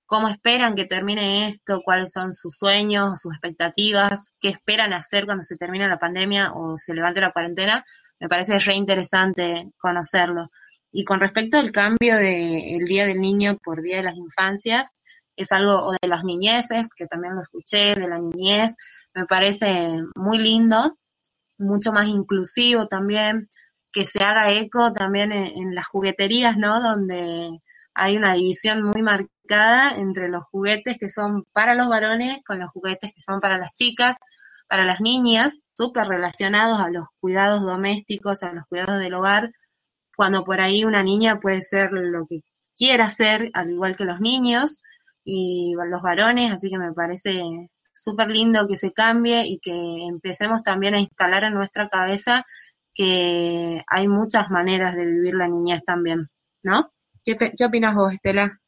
cómo 0.06 0.28
esperan 0.28 0.74
que 0.74 0.86
termine 0.86 1.48
esto, 1.48 1.82
cuáles 1.84 2.10
son 2.10 2.32
sus 2.32 2.56
sueños, 2.56 3.20
sus 3.20 3.34
expectativas, 3.34 4.32
qué 4.40 4.48
esperan 4.48 4.94
hacer 4.94 5.26
cuando 5.26 5.42
se 5.42 5.56
termine 5.56 5.88
la 5.88 5.98
pandemia 5.98 6.54
o 6.54 6.78
se 6.78 6.94
levante 6.94 7.20
la 7.20 7.32
cuarentena, 7.32 7.84
me 8.18 8.28
parece 8.28 8.58
re 8.58 8.74
interesante 8.74 9.68
conocerlo. 9.76 10.50
Y 10.90 11.04
con 11.04 11.20
respecto 11.20 11.58
al 11.58 11.70
cambio 11.70 12.16
del 12.16 12.86
Día 12.86 13.04
del 13.04 13.20
Niño 13.20 13.58
por 13.62 13.82
Día 13.82 13.98
de 13.98 14.04
las 14.04 14.16
Infancias, 14.16 14.94
es 15.38 15.52
algo, 15.52 15.76
o 15.76 15.92
de 15.92 16.08
las 16.08 16.24
niñeces, 16.24 16.94
que 16.94 17.06
también 17.06 17.36
lo 17.36 17.42
escuché, 17.42 17.94
de 17.94 18.08
la 18.08 18.18
niñez, 18.18 18.74
me 19.14 19.24
parece 19.24 20.02
muy 20.16 20.38
lindo, 20.38 20.98
mucho 21.58 21.92
más 21.92 22.08
inclusivo 22.08 22.88
también, 22.88 23.48
que 23.92 24.04
se 24.04 24.22
haga 24.22 24.50
eco 24.50 24.92
también 24.92 25.32
en, 25.32 25.74
las 25.74 25.86
jugueterías, 25.86 26.56
¿no? 26.56 26.80
Donde 26.80 27.60
hay 27.94 28.16
una 28.16 28.34
división 28.34 28.82
muy 28.82 29.02
marcada 29.02 29.96
entre 29.96 30.28
los 30.28 30.44
juguetes 30.50 30.98
que 30.98 31.08
son 31.08 31.44
para 31.52 31.74
los 31.74 31.88
varones 31.88 32.40
con 32.44 32.58
los 32.58 32.70
juguetes 32.70 33.12
que 33.14 33.20
son 33.20 33.40
para 33.40 33.58
las 33.58 33.74
chicas, 33.74 34.16
para 34.68 34.84
las 34.84 35.00
niñas, 35.00 35.62
súper 35.72 36.08
relacionados 36.08 36.80
a 36.80 36.90
los 36.90 37.06
cuidados 37.20 37.62
domésticos, 37.62 38.42
a 38.42 38.52
los 38.52 38.64
cuidados 38.66 39.00
del 39.00 39.14
hogar, 39.14 39.52
cuando 40.16 40.44
por 40.44 40.60
ahí 40.60 40.84
una 40.84 41.02
niña 41.04 41.38
puede 41.40 41.60
ser 41.60 41.92
lo 41.92 42.26
que 42.26 42.40
quiera 42.76 43.06
hacer, 43.06 43.50
al 43.54 43.70
igual 43.70 43.96
que 43.96 44.04
los 44.04 44.20
niños 44.20 44.82
y 45.24 45.74
los 45.74 46.02
varones, 46.02 46.52
así 46.52 46.70
que 46.70 46.78
me 46.78 46.92
parece 46.92 47.40
súper 47.94 48.28
lindo 48.28 48.66
que 48.68 48.76
se 48.76 48.92
cambie 48.92 49.44
y 49.46 49.58
que 49.58 50.06
empecemos 50.06 50.62
también 50.62 50.94
a 50.94 51.00
instalar 51.00 51.44
en 51.44 51.54
nuestra 51.54 51.86
cabeza 51.88 52.44
que 52.94 53.82
hay 53.86 54.08
muchas 54.08 54.50
maneras 54.50 54.96
de 54.96 55.06
vivir 55.06 55.34
la 55.34 55.48
niñez 55.48 55.84
también, 55.84 56.28
¿no? 56.62 56.92
¿Qué, 57.24 57.36
qué 57.36 57.64
opinas 57.64 57.94
vos, 57.94 58.12
Estela? 58.12 58.58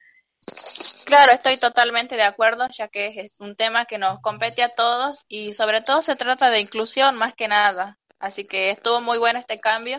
Claro, 1.06 1.32
estoy 1.32 1.56
totalmente 1.56 2.14
de 2.14 2.22
acuerdo, 2.22 2.68
ya 2.70 2.88
que 2.88 3.06
es 3.06 3.40
un 3.40 3.56
tema 3.56 3.86
que 3.86 3.98
nos 3.98 4.20
compete 4.20 4.62
a 4.62 4.74
todos 4.74 5.24
y 5.28 5.54
sobre 5.54 5.82
todo 5.82 6.02
se 6.02 6.14
trata 6.14 6.50
de 6.50 6.60
inclusión 6.60 7.16
más 7.16 7.34
que 7.34 7.48
nada. 7.48 7.98
Así 8.20 8.46
que 8.46 8.70
estuvo 8.70 9.00
muy 9.00 9.18
bueno 9.18 9.40
este 9.40 9.58
cambio 9.58 9.98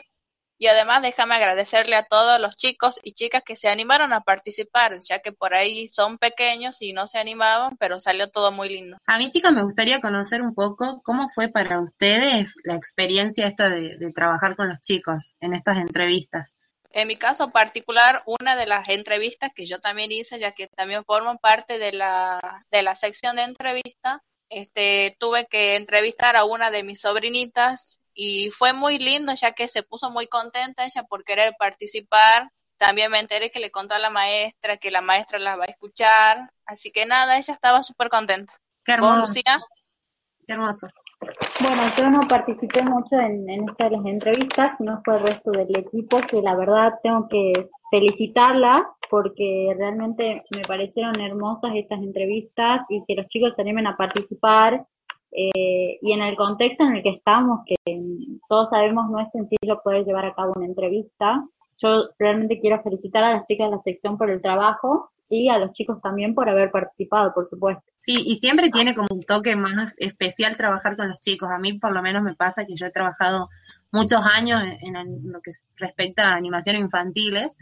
Y 0.62 0.68
además 0.68 1.02
déjame 1.02 1.34
agradecerle 1.34 1.96
a 1.96 2.06
todos 2.06 2.40
los 2.40 2.56
chicos 2.56 3.00
y 3.02 3.14
chicas 3.14 3.42
que 3.44 3.56
se 3.56 3.68
animaron 3.68 4.14
a 4.14 4.22
participar, 4.22 5.00
ya 5.00 5.18
que 5.18 5.32
por 5.32 5.56
ahí 5.56 5.88
son 5.88 6.20
pequeños 6.20 6.84
y 6.84 6.94
no 6.94 7.08
se 7.08 7.18
animaban, 7.18 7.78
pero 7.78 8.00
salió 8.00 8.30
todo 8.30 8.52
muy 8.52 8.70
lindo. 8.70 8.98
A 9.08 9.18
mí, 9.18 9.32
chicas, 9.32 9.52
me 9.54 9.64
gustaría 9.64 10.00
conocer 10.00 10.44
un 10.44 10.54
poco 10.54 11.02
cómo 11.04 11.30
fue 11.30 11.48
para 11.48 11.82
ustedes 11.82 12.54
la 12.64 12.76
experiencia 12.76 13.48
esta 13.48 13.70
de, 13.70 13.98
de 13.98 14.14
trabajar 14.14 14.56
con 14.56 14.70
los 14.70 14.80
chicos 14.82 15.34
en 15.40 15.56
estas 15.56 15.80
entrevistas. 15.80 16.56
En 16.92 17.08
mi 17.08 17.16
caso 17.16 17.50
particular, 17.50 18.22
una 18.28 18.56
de 18.56 18.68
las 18.68 18.88
entrevistas 18.88 19.52
que 19.56 19.66
yo 19.66 19.80
también 19.80 20.12
hice, 20.12 20.38
ya 20.38 20.52
que 20.52 20.68
también 20.68 21.04
formo 21.06 21.40
parte 21.40 21.80
de 21.80 21.94
la, 21.94 22.40
de 22.70 22.84
la 22.84 22.94
sección 22.94 23.38
de 23.38 23.46
entrevista, 23.46 24.22
este, 24.48 25.16
tuve 25.18 25.48
que 25.48 25.76
entrevistar 25.76 26.36
a 26.36 26.46
una 26.46 26.70
de 26.70 26.84
mis 26.84 27.02
sobrinitas 27.02 28.01
y 28.14 28.50
fue 28.52 28.74
muy 28.74 29.00
lindo 29.00 29.34
ya 29.34 29.54
que 29.54 29.68
se 29.68 29.84
puso 29.84 30.12
muy 30.12 30.28
contenta 30.28 30.86
ella 30.86 31.04
por 31.04 31.24
querer 31.24 31.56
participar. 31.58 32.52
También 32.78 33.12
me 33.12 33.20
enteré 33.20 33.52
que 33.52 33.60
le 33.60 33.72
contó 33.72 33.94
a 33.94 34.00
la 34.00 34.10
maestra 34.10 34.78
que 34.78 34.92
la 34.92 35.02
maestra 35.02 35.40
la 35.40 35.56
va 35.56 35.66
a 35.66 35.72
escuchar. 35.72 36.52
Así 36.66 36.92
que 36.92 37.06
nada, 37.06 37.38
ella 37.38 37.54
estaba 37.54 37.84
súper 37.84 38.10
contenta. 38.10 38.54
Qué 38.84 38.98
¿Vos, 38.98 39.10
hermoso. 39.10 39.34
Lucía? 39.34 39.60
Qué 40.48 40.54
hermoso. 40.54 40.88
Bueno, 41.62 41.84
yo 41.96 42.10
no 42.10 42.28
participé 42.28 42.84
mucho 42.84 43.16
en, 43.20 43.48
en 43.48 43.70
esta 43.70 43.86
de 43.86 43.98
las 43.98 44.06
entrevistas, 44.06 44.78
sino 44.78 45.00
fue 45.06 45.18
el 45.18 45.22
resto 45.22 45.52
del 45.52 45.78
equipo, 45.78 46.20
que 46.22 46.42
la 46.42 46.56
verdad 46.56 46.94
tengo 47.04 47.28
que 47.30 47.70
felicitarlas 47.92 48.84
porque 49.10 49.76
realmente 49.78 50.42
me 50.56 50.62
parecieron 50.62 51.20
hermosas 51.20 51.72
estas 51.76 52.00
entrevistas 52.00 52.82
y 52.90 53.04
que 53.06 53.16
los 53.16 53.28
chicos 53.28 53.54
se 53.56 53.62
animen 53.62 53.86
a 53.86 53.98
participar. 53.98 54.88
Eh, 55.32 55.98
y 56.02 56.12
en 56.12 56.22
el 56.22 56.36
contexto 56.36 56.84
en 56.84 56.98
el 56.98 57.04
que 57.04 57.12
estamos, 57.12 57.62
que 57.66 57.76
todos 58.50 58.70
sabemos 58.70 59.10
no 59.10 59.20
es 59.20 59.32
sencillo 59.32 59.82
poder 59.84 60.06
llevar 60.06 60.26
a 60.26 60.34
cabo 60.34 60.54
una 60.56 60.66
entrevista, 60.66 61.44
yo 61.78 62.10
realmente 62.20 62.60
quiero 62.60 62.82
felicitar 62.84 63.24
a 63.24 63.34
las 63.34 63.48
chicas 63.48 63.70
de 63.70 63.76
la 63.76 63.82
sección 63.82 64.18
por 64.18 64.30
el 64.30 64.42
trabajo 64.42 65.10
y 65.30 65.48
a 65.48 65.58
los 65.58 65.72
chicos 65.74 66.02
también 66.02 66.36
por 66.36 66.50
haber 66.50 66.70
participado, 66.70 67.34
por 67.34 67.48
supuesto. 67.48 67.84
Sí, 68.00 68.16
y 68.26 68.36
siempre 68.36 68.70
tiene 68.70 68.94
como 68.94 69.08
un 69.10 69.24
toque 69.24 69.56
más 69.56 69.96
especial 69.98 70.58
trabajar 70.58 70.98
con 70.98 71.08
los 71.08 71.20
chicos. 71.22 71.50
A 71.50 71.58
mí 71.58 71.80
por 71.80 71.94
lo 71.94 72.02
menos 72.02 72.22
me 72.22 72.36
pasa 72.36 72.66
que 72.66 72.76
yo 72.76 72.86
he 72.86 72.92
trabajado 72.92 73.48
muchos 73.92 74.22
años 74.26 74.62
en, 74.82 74.96
en 74.96 75.32
lo 75.32 75.40
que 75.42 75.52
respecta 75.78 76.30
a 76.30 76.36
animación 76.36 76.76
infantiles. 76.76 77.56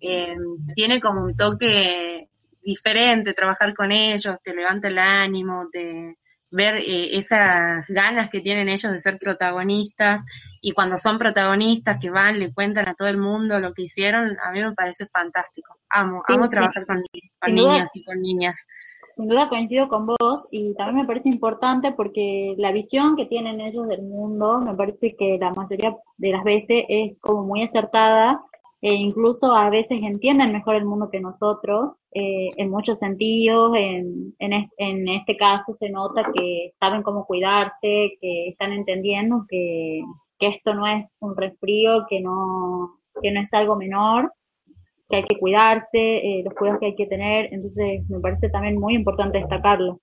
Eh, 0.00 0.36
tiene 0.74 1.00
como 1.00 1.22
un 1.22 1.36
toque 1.36 2.28
diferente 2.62 3.34
trabajar 3.34 3.74
con 3.74 3.90
ellos, 3.90 4.40
te 4.42 4.54
levanta 4.54 4.88
el 4.88 4.98
ánimo, 4.98 5.66
te 5.72 6.16
ver 6.50 6.76
eh, 6.76 7.16
esas 7.18 7.86
ganas 7.88 8.30
que 8.30 8.40
tienen 8.40 8.68
ellos 8.68 8.92
de 8.92 9.00
ser 9.00 9.18
protagonistas 9.18 10.24
y 10.60 10.72
cuando 10.72 10.96
son 10.96 11.18
protagonistas 11.18 11.98
que 12.00 12.10
van, 12.10 12.38
le 12.38 12.52
cuentan 12.52 12.88
a 12.88 12.94
todo 12.94 13.08
el 13.08 13.18
mundo 13.18 13.60
lo 13.60 13.74
que 13.74 13.82
hicieron, 13.82 14.36
a 14.42 14.50
mí 14.52 14.60
me 14.60 14.72
parece 14.72 15.06
fantástico. 15.06 15.76
Amo, 15.90 16.22
Sí, 16.26 16.34
amo 16.34 16.44
sí. 16.44 16.50
trabajar 16.50 16.84
con, 16.86 17.02
con 17.40 17.54
niños 17.54 17.88
y 17.94 18.04
con 18.04 18.20
niñas. 18.20 18.66
Sin 19.16 19.28
duda 19.28 19.48
coincido 19.48 19.88
con 19.88 20.06
vos 20.06 20.44
y 20.52 20.74
también 20.74 20.98
me 20.98 21.04
parece 21.06 21.28
importante 21.28 21.92
porque 21.92 22.54
la 22.56 22.70
visión 22.70 23.16
que 23.16 23.26
tienen 23.26 23.60
ellos 23.60 23.88
del 23.88 24.02
mundo 24.02 24.60
me 24.60 24.74
parece 24.74 25.16
que 25.16 25.38
la 25.40 25.52
mayoría 25.52 25.96
de 26.16 26.30
las 26.30 26.44
veces 26.44 26.84
es 26.88 27.18
como 27.20 27.44
muy 27.44 27.64
acertada 27.64 28.40
e 28.80 28.92
incluso 28.94 29.52
a 29.52 29.70
veces 29.70 29.98
entienden 30.02 30.52
mejor 30.52 30.76
el 30.76 30.84
mundo 30.84 31.10
que 31.10 31.18
nosotros 31.20 31.96
eh, 32.12 32.48
en 32.56 32.70
muchos 32.70 32.98
sentidos. 32.98 33.74
En, 33.76 34.34
en, 34.38 34.52
es- 34.52 34.70
en 34.78 35.08
este 35.08 35.36
caso 35.36 35.72
se 35.72 35.90
nota 35.90 36.22
que 36.34 36.70
saben 36.80 37.02
cómo 37.02 37.26
cuidarse, 37.26 38.12
que 38.20 38.48
están 38.48 38.72
entendiendo 38.72 39.44
que, 39.48 40.02
que 40.38 40.48
esto 40.48 40.74
no 40.74 40.86
es 40.86 41.14
un 41.20 41.36
resfrío, 41.36 42.06
que 42.08 42.20
no, 42.20 42.98
que 43.22 43.30
no 43.32 43.40
es 43.40 43.52
algo 43.54 43.76
menor 43.76 44.32
que 45.08 45.16
hay 45.16 45.24
que 45.24 45.38
cuidarse, 45.38 45.98
eh, 45.98 46.42
los 46.44 46.54
cuidados 46.54 46.80
que 46.80 46.86
hay 46.86 46.94
que 46.96 47.06
tener, 47.06 47.48
entonces 47.52 48.08
me 48.08 48.20
parece 48.20 48.48
también 48.50 48.78
muy 48.78 48.94
importante 48.94 49.38
destacarlo, 49.38 50.00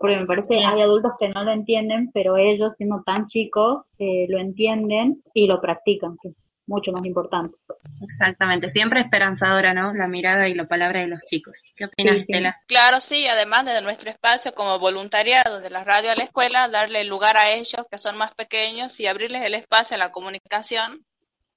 porque 0.00 0.18
me 0.18 0.26
parece 0.26 0.56
es. 0.56 0.64
hay 0.64 0.80
adultos 0.82 1.12
que 1.18 1.28
no 1.30 1.44
lo 1.44 1.52
entienden, 1.52 2.10
pero 2.12 2.36
ellos 2.36 2.72
siendo 2.76 3.02
tan 3.04 3.26
chicos 3.28 3.84
eh, 3.98 4.26
lo 4.28 4.38
entienden 4.38 5.22
y 5.34 5.46
lo 5.46 5.60
practican, 5.60 6.16
que 6.22 6.30
mucho 6.70 6.92
más 6.92 7.04
importante. 7.04 7.56
Exactamente, 8.00 8.70
siempre 8.70 9.00
esperanzadora, 9.00 9.74
¿no? 9.74 9.92
La 9.92 10.08
mirada 10.08 10.48
y 10.48 10.54
la 10.54 10.66
palabra 10.66 11.00
de 11.00 11.08
los 11.08 11.24
chicos. 11.24 11.72
¿Qué 11.76 11.84
opinas, 11.84 12.14
Sí, 12.14 12.20
sí. 12.20 12.32
Estela? 12.32 12.56
Claro, 12.66 13.00
sí, 13.00 13.26
además 13.26 13.66
de 13.66 13.82
nuestro 13.82 14.10
espacio 14.10 14.54
como 14.54 14.78
voluntariado 14.78 15.60
de 15.60 15.70
la 15.70 15.84
radio 15.84 16.12
a 16.12 16.16
la 16.16 16.24
escuela, 16.24 16.68
darle 16.68 17.04
lugar 17.04 17.36
a 17.36 17.50
ellos 17.50 17.84
que 17.90 17.98
son 17.98 18.16
más 18.16 18.34
pequeños 18.34 18.98
y 19.00 19.06
abrirles 19.06 19.42
el 19.42 19.54
espacio 19.54 19.96
a 19.96 19.98
la 19.98 20.12
comunicación. 20.12 21.04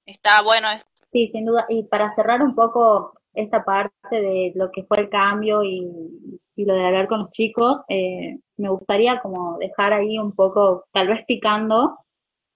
Está 0.04 0.42
bueno 0.42 0.70
esto. 0.70 0.90
Sí, 1.12 1.28
sin 1.28 1.46
duda. 1.46 1.64
Y 1.68 1.84
para 1.84 2.14
cerrar 2.16 2.42
un 2.42 2.54
poco 2.54 3.12
esta 3.32 3.64
parte 3.64 4.16
de 4.16 4.52
lo 4.56 4.70
que 4.72 4.82
fue 4.82 4.98
el 5.00 5.08
cambio 5.08 5.62
y, 5.62 6.40
y 6.56 6.64
lo 6.64 6.74
de 6.74 6.86
hablar 6.86 7.06
con 7.08 7.20
los 7.20 7.30
chicos, 7.30 7.82
eh, 7.88 8.38
me 8.56 8.68
gustaría 8.68 9.20
como 9.20 9.58
dejar 9.58 9.92
ahí 9.92 10.18
un 10.18 10.32
poco, 10.32 10.84
tal 10.92 11.08
vez 11.08 11.24
picando, 11.26 11.98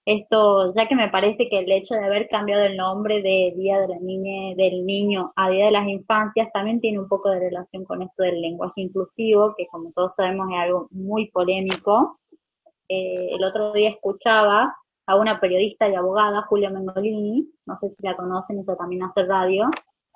esto, 0.05 0.73
ya 0.75 0.87
que 0.87 0.95
me 0.95 1.09
parece 1.09 1.49
que 1.49 1.59
el 1.59 1.71
hecho 1.71 1.93
de 1.93 2.05
haber 2.05 2.27
cambiado 2.29 2.63
el 2.63 2.77
nombre 2.77 3.21
de 3.21 3.53
Día 3.55 3.79
de 3.79 3.87
la 3.89 3.99
Niña, 3.99 4.55
del 4.55 4.85
Niño 4.85 5.31
a 5.35 5.49
Día 5.49 5.65
de 5.65 5.71
las 5.71 5.87
Infancias 5.87 6.49
también 6.53 6.79
tiene 6.79 6.99
un 6.99 7.07
poco 7.07 7.29
de 7.29 7.39
relación 7.39 7.83
con 7.85 8.01
esto 8.01 8.23
del 8.23 8.41
lenguaje 8.41 8.81
inclusivo, 8.81 9.53
que 9.57 9.67
como 9.67 9.91
todos 9.91 10.15
sabemos 10.15 10.47
es 10.51 10.57
algo 10.57 10.87
muy 10.91 11.29
polémico. 11.31 12.11
Eh, 12.87 13.29
el 13.31 13.43
otro 13.43 13.71
día 13.73 13.89
escuchaba 13.89 14.75
a 15.05 15.15
una 15.15 15.39
periodista 15.39 15.87
y 15.89 15.95
abogada, 15.95 16.43
Julia 16.43 16.69
Mengolini, 16.69 17.47
no 17.65 17.77
sé 17.79 17.89
si 17.89 17.95
la 18.05 18.15
conocen, 18.15 18.59
ella 18.59 18.75
también 18.75 19.03
hace 19.03 19.23
radio, 19.25 19.69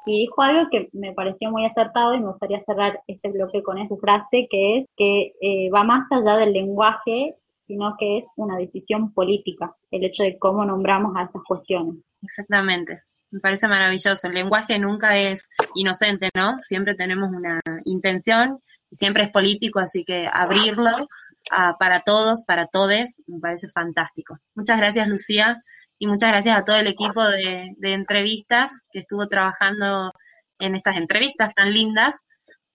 y 0.05 0.19
dijo 0.19 0.41
algo 0.41 0.69
que 0.69 0.89
me 0.91 1.13
pareció 1.13 1.49
muy 1.49 1.65
acertado 1.65 2.13
y 2.13 2.19
me 2.19 2.27
gustaría 2.27 2.63
cerrar 2.65 3.01
este 3.07 3.29
bloque 3.29 3.63
con 3.63 3.77
esa 3.77 3.95
frase, 3.97 4.47
que 4.49 4.79
es 4.79 4.87
que 4.97 5.33
eh, 5.41 5.69
va 5.71 5.83
más 5.83 6.05
allá 6.11 6.37
del 6.37 6.53
lenguaje, 6.53 7.35
sino 7.73 7.95
que 7.97 8.19
es 8.19 8.25
una 8.35 8.55
decisión 8.57 9.11
política, 9.13 9.75
el 9.89 10.03
hecho 10.05 10.21
de 10.23 10.37
cómo 10.37 10.63
nombramos 10.63 11.15
a 11.15 11.23
estas 11.23 11.41
cuestiones. 11.47 11.95
Exactamente. 12.21 13.01
Me 13.31 13.39
parece 13.39 13.67
maravilloso. 13.67 14.27
El 14.27 14.35
lenguaje 14.35 14.77
nunca 14.77 15.17
es 15.17 15.49
inocente, 15.73 16.29
¿no? 16.35 16.59
Siempre 16.59 16.93
tenemos 16.93 17.29
una 17.31 17.59
intención 17.85 18.59
y 18.91 18.95
siempre 18.95 19.23
es 19.23 19.31
político, 19.31 19.79
así 19.79 20.03
que 20.05 20.27
abrirlo 20.31 21.07
a- 21.49 21.75
para 21.79 22.01
todos, 22.01 22.43
para 22.45 22.67
todes, 22.67 23.23
me 23.25 23.39
parece 23.39 23.67
fantástico. 23.69 24.37
Muchas 24.53 24.77
gracias, 24.79 25.07
Lucía, 25.07 25.63
y 25.97 26.05
muchas 26.05 26.29
gracias 26.29 26.55
a 26.57 26.63
todo 26.63 26.75
el 26.75 26.85
equipo 26.87 27.23
de, 27.25 27.73
de 27.77 27.93
entrevistas 27.93 28.71
que 28.91 28.99
estuvo 28.99 29.27
trabajando 29.27 30.11
en 30.59 30.75
estas 30.75 30.97
entrevistas 30.97 31.51
tan 31.55 31.73
lindas 31.73 32.21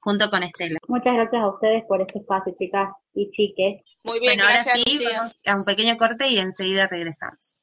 junto 0.00 0.30
con 0.30 0.42
Estela. 0.42 0.78
Muchas 0.88 1.14
gracias 1.14 1.42
a 1.42 1.48
ustedes 1.48 1.84
por 1.86 2.00
este 2.00 2.18
espacio, 2.18 2.54
chicas 2.58 2.90
y 3.14 3.30
chiques. 3.30 3.82
Muy 4.04 4.20
bien, 4.20 4.34
Bueno, 4.36 4.44
ahora 4.48 4.62
sí, 4.62 4.82
Lucía. 4.84 5.10
vamos 5.18 5.40
a 5.46 5.56
un 5.56 5.64
pequeño 5.64 5.96
corte 5.96 6.28
y 6.28 6.38
enseguida 6.38 6.86
regresamos. 6.86 7.60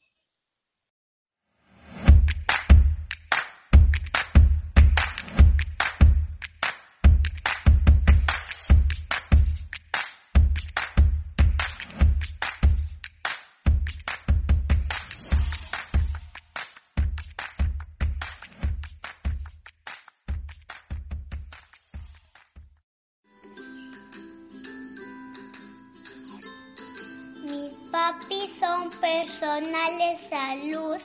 Mis 28.16 28.24
papis 28.24 28.60
son 28.60 28.90
personales 29.02 30.20
salud. 30.30 30.98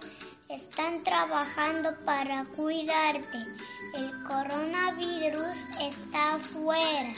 Están 0.48 1.02
trabajando 1.02 1.90
para 2.04 2.44
cuidarte. 2.56 3.38
El 3.94 4.22
coronavirus 4.24 5.56
está 5.80 6.34
afuera. 6.34 7.12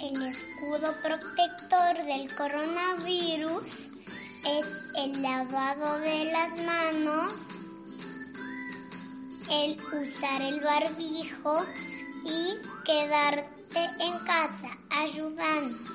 El 0.00 0.22
escudo 0.22 0.94
protector 1.02 2.06
del 2.06 2.34
coronavirus 2.34 3.64
es 4.44 4.66
el 4.96 5.22
lavado 5.22 5.98
de 6.00 6.24
las 6.32 6.60
manos, 6.60 7.32
el 9.50 9.76
usar 10.02 10.42
el 10.42 10.60
barbijo 10.60 11.64
y 12.24 12.84
quedarte 12.84 13.90
en 14.00 14.18
casa 14.24 14.70
ayudando. 14.90 15.85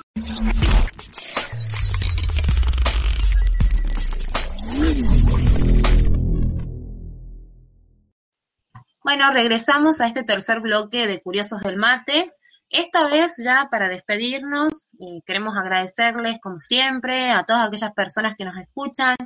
Bueno, 9.14 9.30
regresamos 9.34 9.99
a 9.99 10.07
este 10.07 10.24
tercer 10.24 10.62
bloque 10.62 11.05
de 11.05 11.22
Curiosos 11.22 11.59
del 11.59 11.76
Mate. 11.76 12.32
Esta 12.70 13.09
vez 13.09 13.34
ya 13.43 13.68
para 13.70 13.89
despedirnos, 13.89 14.91
queremos 15.26 15.57
agradecerles 15.57 16.39
como 16.41 16.59
siempre 16.59 17.30
a 17.30 17.43
todas 17.43 17.68
aquellas 17.68 17.91
personas 17.93 18.36
que 18.38 18.45
nos 18.45 18.55
escuchan, 18.55 19.18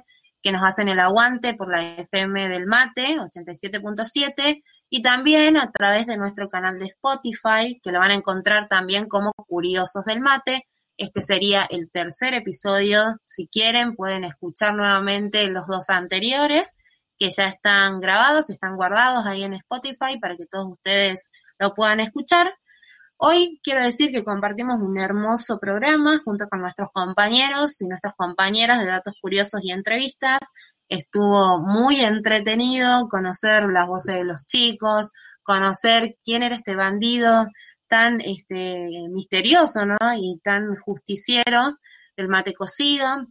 que 0.42 0.52
nos 0.52 0.64
hacen 0.64 0.90
el 0.90 1.00
aguante 1.00 1.54
por 1.54 1.70
la 1.70 1.84
FM 2.00 2.50
del 2.50 2.66
Mate 2.66 3.20
87.7 3.20 4.64
y 4.90 5.04
también 5.04 5.56
a 5.56 5.70
través 5.70 6.08
de 6.08 6.18
nuestro 6.18 6.48
canal 6.48 6.80
de 6.80 6.88
Spotify, 6.88 7.80
que 7.84 7.92
lo 7.92 8.00
van 8.00 8.10
a 8.10 8.16
encontrar 8.16 8.68
también 8.68 9.08
como 9.08 9.34
Curiosos 9.34 10.04
del 10.04 10.20
Mate. 10.20 10.66
Este 10.98 11.22
sería 11.22 11.64
el 11.70 11.92
tercer 11.92 12.34
episodio. 12.34 13.18
Si 13.24 13.46
quieren, 13.46 13.96
pueden 13.96 14.24
escuchar 14.24 14.74
nuevamente 14.74 15.48
los 15.48 15.68
dos 15.68 15.92
anteriores, 15.92 16.76
que 17.18 17.30
ya 17.30 17.45
están 17.45 17.99
grabados, 17.99 18.49
están 18.49 18.76
guardados 18.76 19.26
ahí 19.26 19.43
en 19.43 19.53
Spotify 19.53 20.20
para 20.20 20.36
que 20.36 20.45
todos 20.45 20.68
ustedes 20.72 21.32
lo 21.59 21.74
puedan 21.74 21.99
escuchar. 21.99 22.53
Hoy 23.18 23.59
quiero 23.63 23.82
decir 23.82 24.11
que 24.11 24.26
compartimos 24.26 24.82
un 24.82 24.97
hermoso 24.97 25.57
programa 25.59 26.20
junto 26.24 26.47
con 26.49 26.61
nuestros 26.61 26.89
compañeros 26.93 27.82
y 27.82 27.88
nuestras 27.88 28.13
compañeras 28.16 28.82
de 28.82 28.88
datos 28.88 29.13
curiosos 29.22 29.61
y 29.63 29.72
entrevistas. 29.72 30.39
Estuvo 30.89 31.61
muy 31.61 32.01
entretenido 32.01 33.07
conocer 33.07 33.63
las 33.72 33.88
voces 33.88 34.16
de 34.16 34.26
los 34.26 34.45
chicos, 34.45 35.11
conocer 35.43 36.18
quién 36.24 36.43
era 36.43 36.55
este 36.55 36.76
bandido 36.76 37.47
tan 37.88 38.20
este, 38.20 38.89
misterioso 39.09 39.86
¿no? 39.86 39.95
y 40.18 40.39
tan 40.43 40.76
justiciero 40.76 41.78
del 42.18 42.28
mate 42.28 42.53
cocido. 42.53 43.28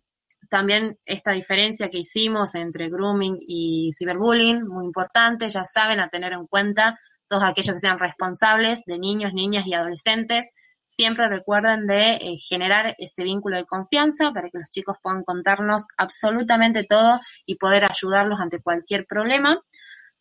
También 0.55 1.01
esta 1.05 1.33
diferencia 1.33 1.91
que 1.91 1.99
hicimos 1.99 2.55
entre 2.55 2.89
grooming 2.89 3.37
y 3.41 3.91
ciberbullying, 3.93 4.65
muy 4.65 4.85
importante, 4.85 5.49
ya 5.49 5.65
saben, 5.65 5.99
a 5.99 6.11
tener 6.11 6.33
en 6.33 6.47
cuenta 6.47 6.97
todos 7.27 7.43
aquellos 7.43 7.75
que 7.75 7.81
sean 7.81 7.99
responsables 7.99 8.85
de 8.87 9.01
niños, 9.01 9.33
niñas 9.35 9.67
y 9.67 9.75
adolescentes, 9.75 10.49
siempre 10.87 11.29
recuerden 11.29 11.89
de 11.89 12.13
eh, 12.13 12.37
generar 12.39 12.95
ese 12.99 13.25
vínculo 13.25 13.57
de 13.57 13.65
confianza 13.65 14.31
para 14.33 14.49
que 14.49 14.59
los 14.59 14.71
chicos 14.71 14.97
puedan 15.03 15.25
contarnos 15.25 15.87
absolutamente 15.97 16.85
todo 16.85 17.19
y 17.45 17.57
poder 17.57 17.85
ayudarlos 17.91 18.39
ante 18.39 18.63
cualquier 18.63 19.07
problema. 19.07 19.59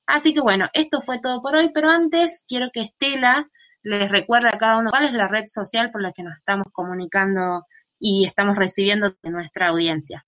Así 0.07 0.33
que 0.33 0.41
bueno, 0.41 0.67
esto 0.73 0.99
fue 1.01 1.19
todo 1.21 1.41
por 1.41 1.55
hoy, 1.55 1.69
pero 1.75 1.89
antes 1.89 2.43
quiero 2.47 2.69
que 2.73 2.81
Estela 2.81 3.47
les 3.83 4.11
recuerde 4.11 4.47
a 4.47 4.57
cada 4.57 4.79
uno 4.79 4.89
cuál 4.89 5.05
es 5.05 5.13
la 5.13 5.27
red 5.27 5.43
social 5.45 5.91
por 5.91 6.01
la 6.01 6.11
que 6.11 6.23
nos 6.23 6.35
estamos 6.37 6.65
comunicando 6.71 7.67
y 8.05 8.25
estamos 8.25 8.57
recibiendo 8.57 9.15
de 9.23 9.29
nuestra 9.29 9.69
audiencia. 9.69 10.25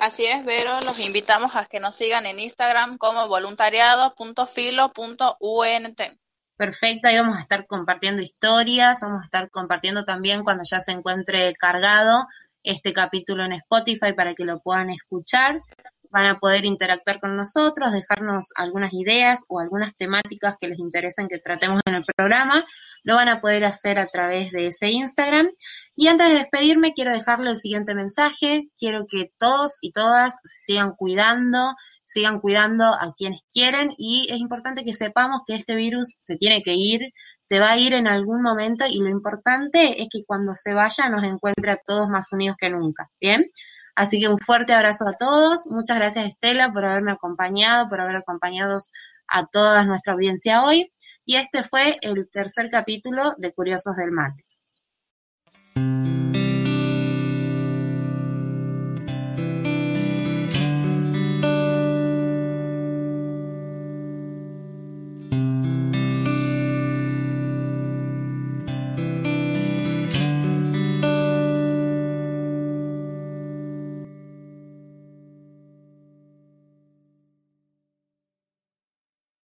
Así 0.00 0.26
es, 0.26 0.44
Vero, 0.44 0.80
los 0.84 0.98
invitamos 0.98 1.54
a 1.54 1.66
que 1.66 1.78
nos 1.78 1.94
sigan 1.94 2.26
en 2.26 2.40
Instagram 2.40 2.98
como 2.98 3.28
voluntariado.filo.unt. 3.28 6.00
Perfecto, 6.56 7.06
ahí 7.06 7.16
vamos 7.16 7.38
a 7.38 7.42
estar 7.42 7.64
compartiendo 7.66 8.22
historias, 8.22 9.02
vamos 9.02 9.22
a 9.22 9.26
estar 9.26 9.48
compartiendo 9.50 10.04
también 10.04 10.42
cuando 10.42 10.64
ya 10.68 10.80
se 10.80 10.90
encuentre 10.90 11.54
cargado 11.54 12.26
este 12.64 12.92
capítulo 12.92 13.44
en 13.44 13.52
Spotify 13.52 14.12
para 14.16 14.34
que 14.34 14.44
lo 14.44 14.58
puedan 14.58 14.90
escuchar. 14.90 15.60
Van 16.10 16.26
a 16.26 16.38
poder 16.38 16.64
interactuar 16.64 17.20
con 17.20 17.36
nosotros, 17.36 17.92
dejarnos 17.92 18.50
algunas 18.56 18.92
ideas 18.92 19.44
o 19.48 19.60
algunas 19.60 19.94
temáticas 19.94 20.56
que 20.58 20.68
les 20.68 20.78
interesen 20.78 21.28
que 21.28 21.38
tratemos 21.38 21.82
en 21.86 21.94
el 21.96 22.04
programa. 22.04 22.64
Lo 23.02 23.14
van 23.14 23.28
a 23.28 23.40
poder 23.40 23.64
hacer 23.64 23.98
a 23.98 24.06
través 24.06 24.50
de 24.50 24.68
ese 24.68 24.90
Instagram. 24.90 25.48
Y 25.94 26.08
antes 26.08 26.28
de 26.28 26.34
despedirme, 26.34 26.92
quiero 26.92 27.12
dejarle 27.12 27.50
el 27.50 27.56
siguiente 27.56 27.94
mensaje. 27.94 28.68
Quiero 28.78 29.04
que 29.08 29.30
todos 29.38 29.78
y 29.80 29.92
todas 29.92 30.38
sigan 30.44 30.92
cuidando, 30.96 31.74
sigan 32.06 32.40
cuidando 32.40 32.84
a 32.84 33.12
quienes 33.16 33.42
quieren 33.52 33.90
y 33.98 34.28
es 34.30 34.38
importante 34.38 34.84
que 34.84 34.94
sepamos 34.94 35.42
que 35.46 35.54
este 35.54 35.74
virus 35.74 36.16
se 36.20 36.36
tiene 36.36 36.62
que 36.62 36.74
ir, 36.74 37.00
se 37.42 37.60
va 37.60 37.72
a 37.72 37.78
ir 37.78 37.92
en 37.92 38.06
algún 38.06 38.42
momento 38.42 38.86
y 38.88 38.98
lo 38.98 39.10
importante 39.10 40.02
es 40.02 40.08
que 40.10 40.24
cuando 40.24 40.54
se 40.54 40.72
vaya 40.72 41.08
nos 41.08 41.24
encuentre 41.24 41.72
a 41.72 41.80
todos 41.84 42.08
más 42.08 42.32
unidos 42.32 42.56
que 42.58 42.70
nunca. 42.70 43.10
Bien. 43.20 43.44
Así 43.96 44.20
que 44.20 44.28
un 44.28 44.38
fuerte 44.38 44.74
abrazo 44.74 45.08
a 45.08 45.14
todos. 45.14 45.66
Muchas 45.70 45.96
gracias 45.98 46.26
Estela 46.28 46.70
por 46.70 46.84
haberme 46.84 47.12
acompañado, 47.12 47.88
por 47.88 48.00
haber 48.00 48.16
acompañado 48.16 48.78
a 49.28 49.46
toda 49.46 49.84
nuestra 49.84 50.12
audiencia 50.12 50.62
hoy. 50.62 50.92
Y 51.24 51.36
este 51.36 51.64
fue 51.64 51.98
el 52.02 52.28
tercer 52.30 52.68
capítulo 52.70 53.34
de 53.38 53.52
Curiosos 53.52 53.96
del 53.96 54.12
Mate. 54.12 54.45